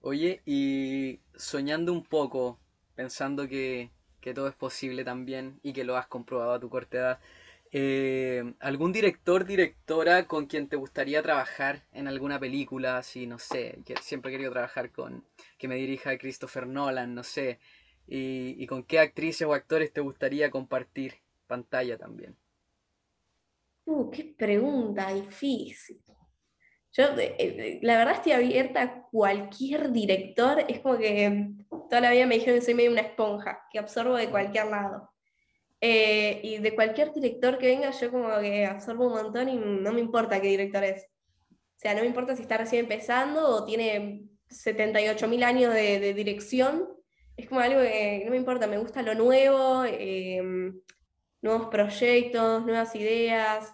Oye, 0.00 0.42
y 0.44 1.20
soñando 1.36 1.92
un 1.92 2.02
poco, 2.02 2.58
pensando 2.96 3.46
que, 3.46 3.92
que 4.20 4.34
todo 4.34 4.48
es 4.48 4.56
posible 4.56 5.04
también 5.04 5.60
y 5.62 5.72
que 5.72 5.84
lo 5.84 5.96
has 5.96 6.08
comprobado 6.08 6.54
a 6.54 6.58
tu 6.58 6.68
corta 6.68 6.98
edad, 6.98 7.20
eh, 7.70 8.52
¿algún 8.58 8.92
director, 8.92 9.46
directora 9.46 10.26
con 10.26 10.46
quien 10.46 10.68
te 10.68 10.74
gustaría 10.74 11.22
trabajar 11.22 11.84
en 11.92 12.08
alguna 12.08 12.40
película? 12.40 12.98
Así, 12.98 13.28
no 13.28 13.38
sé, 13.38 13.78
siempre 14.00 14.32
he 14.32 14.34
querido 14.34 14.50
trabajar 14.50 14.90
con, 14.90 15.24
que 15.56 15.68
me 15.68 15.76
dirija 15.76 16.18
Christopher 16.18 16.66
Nolan, 16.66 17.14
no 17.14 17.22
sé. 17.22 17.60
Y, 18.14 18.66
con 18.66 18.82
qué 18.82 18.98
actrices 18.98 19.46
o 19.48 19.54
actores 19.54 19.90
te 19.90 20.02
gustaría 20.02 20.50
compartir 20.50 21.14
pantalla 21.46 21.96
también. 21.96 22.36
Uh, 23.86 24.10
qué 24.10 24.34
pregunta 24.36 25.14
difícil. 25.14 25.98
Yo, 26.92 27.04
eh, 27.16 27.36
eh, 27.38 27.78
la 27.80 27.96
verdad, 27.96 28.16
estoy 28.16 28.32
abierta 28.32 28.82
a 28.82 29.02
cualquier 29.10 29.92
director. 29.92 30.62
Es 30.68 30.80
como 30.80 30.98
que 30.98 31.52
toda 31.88 32.02
la 32.02 32.10
vida 32.10 32.26
me 32.26 32.34
dijeron 32.34 32.60
que 32.60 32.66
soy 32.66 32.74
medio 32.74 32.90
una 32.90 33.00
esponja, 33.00 33.66
que 33.72 33.78
absorbo 33.78 34.14
de 34.16 34.28
cualquier 34.28 34.66
lado. 34.66 35.10
Eh, 35.80 36.38
y 36.44 36.58
de 36.58 36.74
cualquier 36.74 37.14
director 37.14 37.56
que 37.56 37.68
venga, 37.68 37.92
yo 37.92 38.10
como 38.10 38.28
que 38.40 38.66
absorbo 38.66 39.06
un 39.06 39.14
montón 39.14 39.48
y 39.48 39.56
no 39.56 39.90
me 39.90 40.00
importa 40.00 40.38
qué 40.38 40.48
director 40.48 40.84
es. 40.84 41.06
O 41.50 41.78
sea, 41.78 41.94
no 41.94 42.02
me 42.02 42.08
importa 42.08 42.36
si 42.36 42.42
está 42.42 42.58
recién 42.58 42.84
empezando 42.84 43.48
o 43.48 43.64
tiene 43.64 44.28
78.000 44.50 45.44
años 45.44 45.72
de, 45.72 45.98
de 45.98 46.12
dirección. 46.12 47.01
Es 47.36 47.48
como 47.48 47.60
algo 47.60 47.80
que 47.80 48.22
no 48.24 48.30
me 48.30 48.36
importa, 48.36 48.66
me 48.66 48.78
gusta 48.78 49.02
lo 49.02 49.14
nuevo, 49.14 49.84
eh, 49.84 50.72
nuevos 51.40 51.68
proyectos, 51.68 52.64
nuevas 52.64 52.94
ideas, 52.94 53.72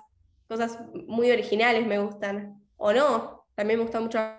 cosas 0.49 0.79
muy 1.07 1.31
originales 1.31 1.87
me 1.87 1.99
gustan. 1.99 2.62
O 2.77 2.92
no, 2.92 3.47
también 3.55 3.79
me 3.79 3.85
gusta 3.85 4.01
mucho 4.01 4.18
algo 4.18 4.38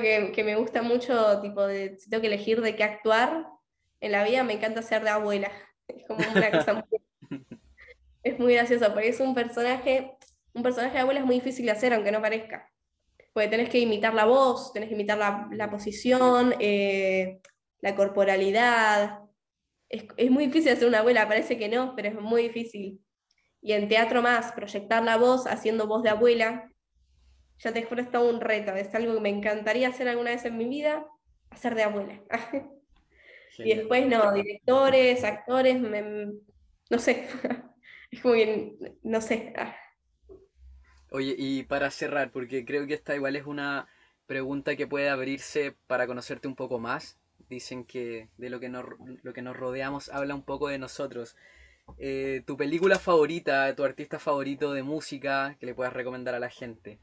que, 0.00 0.32
que 0.32 0.44
me 0.44 0.56
gusta 0.56 0.82
mucho, 0.82 1.40
tipo, 1.40 1.66
de, 1.66 1.96
si 1.98 2.10
tengo 2.10 2.20
que 2.20 2.26
elegir 2.26 2.60
de 2.60 2.76
qué 2.76 2.84
actuar 2.84 3.46
en 4.00 4.12
la 4.12 4.24
vida, 4.24 4.44
me 4.44 4.54
encanta 4.54 4.82
ser 4.82 5.02
de 5.02 5.10
abuela. 5.10 5.50
Es 5.88 6.04
como 6.08 6.18
una 6.28 6.50
cosa 6.50 6.74
muy, 6.74 6.82
es 8.24 8.40
muy 8.40 8.54
graciosa, 8.54 8.92
porque 8.92 9.10
es 9.10 9.20
un 9.20 9.36
personaje, 9.36 10.16
un 10.52 10.64
personaje 10.64 10.94
de 10.94 11.00
abuela 11.00 11.20
es 11.20 11.26
muy 11.26 11.36
difícil 11.36 11.64
de 11.64 11.70
hacer, 11.70 11.94
aunque 11.94 12.10
no 12.10 12.20
parezca. 12.20 12.68
Porque 13.36 13.48
tenés 13.50 13.68
que 13.68 13.78
imitar 13.80 14.14
la 14.14 14.24
voz, 14.24 14.72
tenés 14.72 14.88
que 14.88 14.94
imitar 14.94 15.18
la, 15.18 15.46
la 15.52 15.68
posición, 15.70 16.54
eh, 16.58 17.42
la 17.82 17.94
corporalidad. 17.94 19.20
Es, 19.90 20.06
es 20.16 20.30
muy 20.30 20.46
difícil 20.46 20.72
hacer 20.72 20.88
una 20.88 21.00
abuela, 21.00 21.28
parece 21.28 21.58
que 21.58 21.68
no, 21.68 21.94
pero 21.94 22.08
es 22.08 22.14
muy 22.14 22.44
difícil. 22.44 23.04
Y 23.60 23.72
en 23.74 23.88
teatro 23.88 24.22
más, 24.22 24.52
proyectar 24.52 25.04
la 25.04 25.18
voz 25.18 25.46
haciendo 25.46 25.86
voz 25.86 26.02
de 26.02 26.08
abuela, 26.08 26.70
ya 27.58 27.72
te 27.74 27.82
juro, 27.82 28.00
es 28.00 28.10
todo 28.10 28.30
un 28.30 28.40
reto. 28.40 28.74
Es 28.74 28.94
algo 28.94 29.12
que 29.16 29.20
me 29.20 29.28
encantaría 29.28 29.88
hacer 29.88 30.08
alguna 30.08 30.30
vez 30.30 30.46
en 30.46 30.56
mi 30.56 30.66
vida, 30.66 31.06
hacer 31.50 31.74
de 31.74 31.82
abuela. 31.82 32.22
Y 33.58 33.74
después, 33.74 34.06
no, 34.06 34.32
directores, 34.32 35.24
actores, 35.24 35.78
me- 35.80 36.32
no 36.90 36.98
sé. 36.98 37.28
Es 38.10 38.22
como 38.22 38.34
que, 38.34 38.76
no 39.02 39.20
sé. 39.20 39.52
Oye, 41.10 41.34
y 41.38 41.62
para 41.64 41.90
cerrar, 41.90 42.30
porque 42.30 42.64
creo 42.64 42.86
que 42.86 42.94
esta 42.94 43.14
igual 43.14 43.36
es 43.36 43.46
una, 43.46 43.88
pregunta 44.26 44.76
que 44.76 44.86
puede 44.86 45.08
abrirse 45.08 45.76
para 45.86 46.06
conocerte 46.06 46.48
un 46.48 46.56
poco 46.56 46.78
más. 46.78 47.18
Dicen 47.48 47.84
que 47.84 48.28
de 48.36 48.50
lo 48.50 48.60
que 48.60 48.68
nos, 48.68 48.84
lo 49.22 49.32
que 49.32 49.42
nos 49.42 49.56
rodeamos 49.56 50.08
habla 50.08 50.34
un 50.34 50.42
poco 50.42 50.68
de 50.68 50.78
nosotros. 50.78 51.36
Eh, 51.98 52.42
tu 52.46 52.56
película 52.56 52.98
favorita, 52.98 53.74
tu 53.76 53.84
artista 53.84 54.18
favorito 54.18 54.72
de 54.72 54.82
música 54.82 55.56
que 55.60 55.66
le 55.66 55.74
puedas 55.74 55.92
recomendar 55.92 56.34
a 56.34 56.40
la 56.40 56.50
gente. 56.50 56.98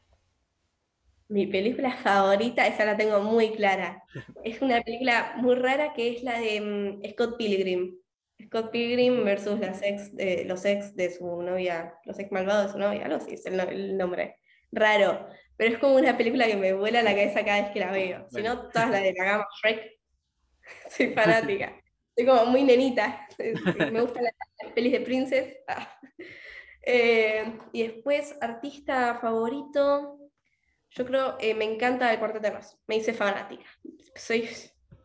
Mi 1.29 1.47
película 1.47 1.95
favorita, 2.03 2.67
esa 2.67 2.83
la 2.83 2.97
tengo 2.97 3.21
muy 3.21 3.51
clara. 3.53 4.03
Es 4.43 4.61
una 4.61 4.81
película 4.81 5.35
muy 5.37 5.55
rara 5.55 5.93
que 5.93 6.15
es 6.15 6.23
la 6.23 6.39
de 6.39 6.59
mm, 6.61 7.11
Scott 7.11 7.37
Pilgrim. 7.37 7.95
Scott 8.45 8.71
Pilgrim 8.71 9.23
versus 9.23 9.59
las 9.59 9.81
ex, 9.81 10.11
los 10.45 10.65
ex 10.65 10.95
de 10.95 11.11
su 11.11 11.41
novia, 11.41 11.93
los 12.05 12.19
ex 12.19 12.31
malvados 12.31 12.67
de 12.67 12.71
su 12.73 12.77
novia, 12.79 13.07
no 13.07 13.19
sé, 13.19 13.33
es 13.33 13.45
el, 13.45 13.97
nombre. 13.97 14.37
Raro, 14.71 15.27
pero 15.55 15.73
es 15.73 15.79
como 15.79 15.95
una 15.95 16.17
película 16.17 16.47
que 16.47 16.55
me 16.55 16.73
vuela 16.73 17.03
la 17.03 17.11
cabeza 17.11 17.45
cada 17.45 17.61
vez 17.61 17.71
que 17.71 17.79
la 17.79 17.91
veo. 17.91 18.27
Si 18.29 18.41
no, 18.41 18.69
todas 18.69 18.89
las 18.89 19.01
de 19.01 19.13
la 19.13 19.23
gama 19.23 19.47
Shrek, 19.61 19.99
soy 20.89 21.07
fanática. 21.15 21.79
Soy 22.15 22.25
como 22.25 22.45
muy 22.45 22.63
nenita, 22.63 23.27
me 23.37 24.01
gustan 24.01 24.23
las, 24.23 24.73
pelis 24.73 24.91
de 24.91 25.01
Princess. 25.01 25.55
Ah. 25.67 25.99
Eh, 26.85 27.59
y 27.71 27.83
después, 27.83 28.35
artista 28.41 29.17
favorito, 29.19 30.19
yo 30.91 31.05
creo, 31.05 31.37
eh, 31.39 31.55
me 31.55 31.65
encanta 31.65 32.11
el 32.11 32.19
Cuarteto 32.19 32.47
de 32.47 32.59
me 32.87 32.97
hice 32.97 33.13
fanática. 33.13 33.65
Soy, 34.15 34.47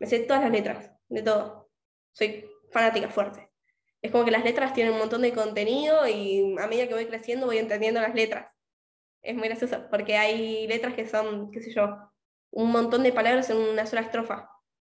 me 0.01 0.07
sé 0.07 0.21
todas 0.21 0.43
las 0.43 0.53
letras, 0.53 0.91
de 1.09 1.23
todo. 1.23 1.71
Soy 2.13 2.45
fanática 2.71 3.09
fuerte. 3.09 3.51
Es 4.01 4.13
como 4.13 4.25
que 4.25 4.31
las 4.31 4.45
letras 4.45 4.73
tienen 4.73 4.93
un 4.93 5.01
montón 5.01 5.23
de 5.23 5.33
contenido 5.33 6.07
y 6.07 6.57
a 6.59 6.67
medida 6.67 6.87
que 6.87 6.95
voy 6.95 7.07
creciendo 7.07 7.47
voy 7.47 7.59
entendiendo 7.59 8.01
las 8.01 8.15
letras. 8.15 8.53
Es 9.23 9.35
muy 9.35 9.49
gracioso, 9.49 9.89
porque 9.91 10.17
hay 10.17 10.69
letras 10.69 10.95
que 10.95 11.07
son, 11.07 11.51
qué 11.51 11.61
sé 11.61 11.73
yo, 11.73 11.97
un 12.51 12.71
montón 12.71 13.03
de 13.03 13.13
palabras 13.13 13.51
en 13.51 13.57
una 13.57 13.87
sola 13.87 14.03
estrofa. 14.03 14.49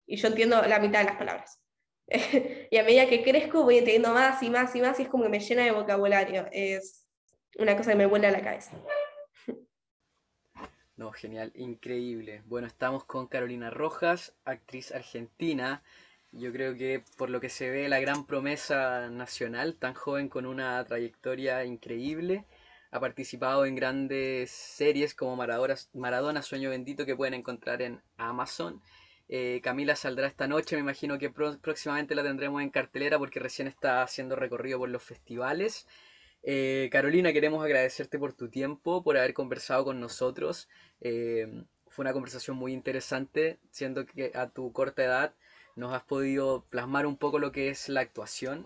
Y 0.07 0.17
yo 0.17 0.29
entiendo 0.29 0.61
la 0.63 0.81
mitad 0.81 1.01
de 1.01 1.05
las 1.07 1.17
palabras. 1.17 1.61
y 2.71 2.77
a 2.77 2.83
medida 2.83 3.07
que 3.07 3.23
crezco 3.23 3.63
voy 3.63 3.79
entendiendo 3.79 4.13
más 4.13 4.43
y 4.43 4.51
más 4.51 4.75
y 4.75 4.81
más 4.81 4.99
y 4.99 5.03
es 5.03 5.09
como 5.09 5.25
que 5.25 5.31
me 5.31 5.41
llena 5.41 5.65
de 5.65 5.73
vocabulario. 5.73 6.47
Es 6.51 7.07
una 7.59 7.77
cosa 7.77 7.93
que 7.93 7.99
me 7.99 8.07
vuela 8.07 8.29
a 8.29 8.33
la 8.33 8.43
cabeza. 8.43 8.73
No, 10.97 11.13
genial, 11.13 11.53
increíble. 11.55 12.43
Bueno, 12.47 12.67
estamos 12.67 13.05
con 13.05 13.29
Carolina 13.29 13.71
Rojas, 13.71 14.37
actriz 14.45 14.91
argentina. 14.91 15.85
Yo 16.33 16.53
creo 16.53 16.77
que 16.77 17.03
por 17.17 17.31
lo 17.31 17.41
que 17.41 17.49
se 17.49 17.71
ve 17.71 17.89
la 17.89 18.01
gran 18.01 18.27
promesa 18.27 19.09
nacional, 19.11 19.77
tan 19.77 19.95
joven 19.95 20.29
con 20.29 20.47
una 20.47 20.85
trayectoria 20.85 21.65
increíble. 21.65 22.45
Ha 22.91 23.01
participado 23.01 23.65
en 23.67 23.75
grandes 23.75 24.51
series 24.51 25.15
como 25.15 25.37
Maradona, 25.37 26.43
Sueño 26.43 26.71
Bendito 26.71 27.07
que 27.07 27.17
pueden 27.17 27.35
encontrar 27.35 27.83
en 27.83 28.01
Amazon. 28.17 28.83
Eh, 29.29 29.61
Camila 29.63 29.95
saldrá 29.97 30.27
esta 30.27 30.47
noche, 30.47 30.77
me 30.77 30.81
imagino 30.81 31.19
que 31.19 31.31
próximamente 31.31 32.15
la 32.15 32.23
tendremos 32.23 32.63
en 32.63 32.71
cartelera 32.71 33.19
porque 33.19 33.41
recién 33.41 33.69
está 33.69 34.03
haciendo 34.03 34.37
recorrido 34.37 34.79
por 34.79 34.89
los 34.89 35.03
festivales. 35.03 35.87
Eh, 36.43 36.89
Carolina, 36.93 37.33
queremos 37.33 37.65
agradecerte 37.65 38.19
por 38.19 38.33
tu 38.33 38.49
tiempo, 38.49 39.03
por 39.03 39.19
haber 39.19 39.35
conversado 39.35 39.85
con 39.85 40.01
nosotros. 40.01 40.69
Eh, 41.01 41.65
fue 41.89 42.05
una 42.05 42.13
conversación 42.13 42.57
muy 42.57 42.73
interesante, 42.73 43.59
siendo 43.71 44.07
que 44.07 44.31
a 44.35 44.49
tu 44.49 44.73
corta 44.73 45.05
edad 45.05 45.35
nos 45.79 45.95
has 45.95 46.03
podido 46.03 46.65
plasmar 46.71 47.07
un 47.07 47.17
poco 47.17 47.39
lo 47.39 47.53
que 47.53 47.69
es 47.69 47.89
la 47.89 48.01
actuación, 48.01 48.65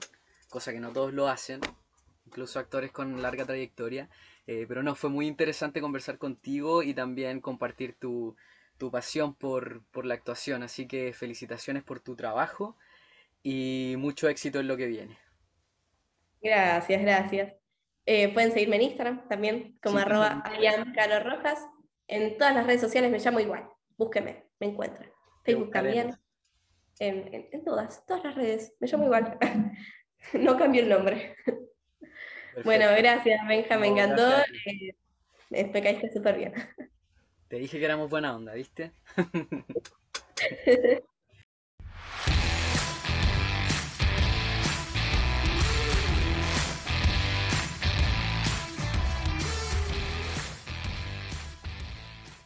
cosa 0.48 0.72
que 0.72 0.81
no 0.81 0.92
todos 0.92 1.12
lo 1.12 1.29
hacen, 1.29 1.61
incluso 2.27 2.59
actores 2.59 2.90
con 2.90 3.20
larga 3.20 3.44
trayectoria. 3.44 4.09
Eh, 4.46 4.64
pero 4.66 4.83
no, 4.83 4.94
fue 4.94 5.11
muy 5.11 5.27
interesante 5.27 5.83
conversar 5.83 6.16
contigo 6.16 6.83
y 6.83 6.94
también 6.94 7.40
compartir 7.40 7.94
tu, 7.98 8.35
tu 8.79 8.90
pasión 8.90 9.35
por, 9.35 9.85
por 9.90 10.07
la 10.07 10.14
actuación. 10.14 10.62
Así 10.62 10.88
que 10.88 11.12
felicitaciones 11.12 11.83
por 11.85 12.01
tu 12.01 12.16
trabajo 12.16 12.77
y 13.42 13.94
mucho 13.98 14.29
éxito 14.29 14.59
en 14.59 14.68
lo 14.68 14.79
que 14.79 14.87
viene. 14.87 15.18
Gracias, 16.40 17.03
gracias. 17.03 17.55
Eh, 18.07 18.33
pueden 18.33 18.53
seguirme 18.53 18.77
en 18.77 18.83
Instagram 18.83 19.29
también, 19.29 19.79
como 19.83 19.98
arroba 19.98 20.42
Rojas. 21.22 21.68
En 22.09 22.38
todas 22.38 22.55
las 22.55 22.66
redes 22.66 22.81
sociales 22.81 23.11
me 23.11 23.18
llamo 23.18 23.38
igual. 23.38 23.68
Búsqueme, 23.98 24.46
me 24.59 24.68
encuentran. 24.68 25.11
Facebook 25.44 25.70
también. 25.70 26.16
En, 26.98 27.64
todas, 27.64 28.05
todas 28.07 28.24
las 28.24 28.35
redes. 28.35 28.74
Me 28.81 28.87
llamo 28.87 29.05
igual. 29.05 29.38
no 30.35 30.57
cambio 30.57 30.83
el 30.83 30.88
nombre. 30.88 31.37
Bueno, 32.64 32.87
gracias, 32.96 33.46
Benja, 33.48 33.78
me 33.78 33.88
encantó. 33.88 34.28
Eh, 35.50 35.70
me 35.72 35.83
caíste 35.83 36.11
súper 36.12 36.37
bien. 36.37 36.52
Te 37.48 37.57
dije 37.57 37.78
que 37.78 37.85
éramos 37.85 38.09
buena 38.11 38.35
onda, 38.37 38.55
¿viste? 38.55 38.92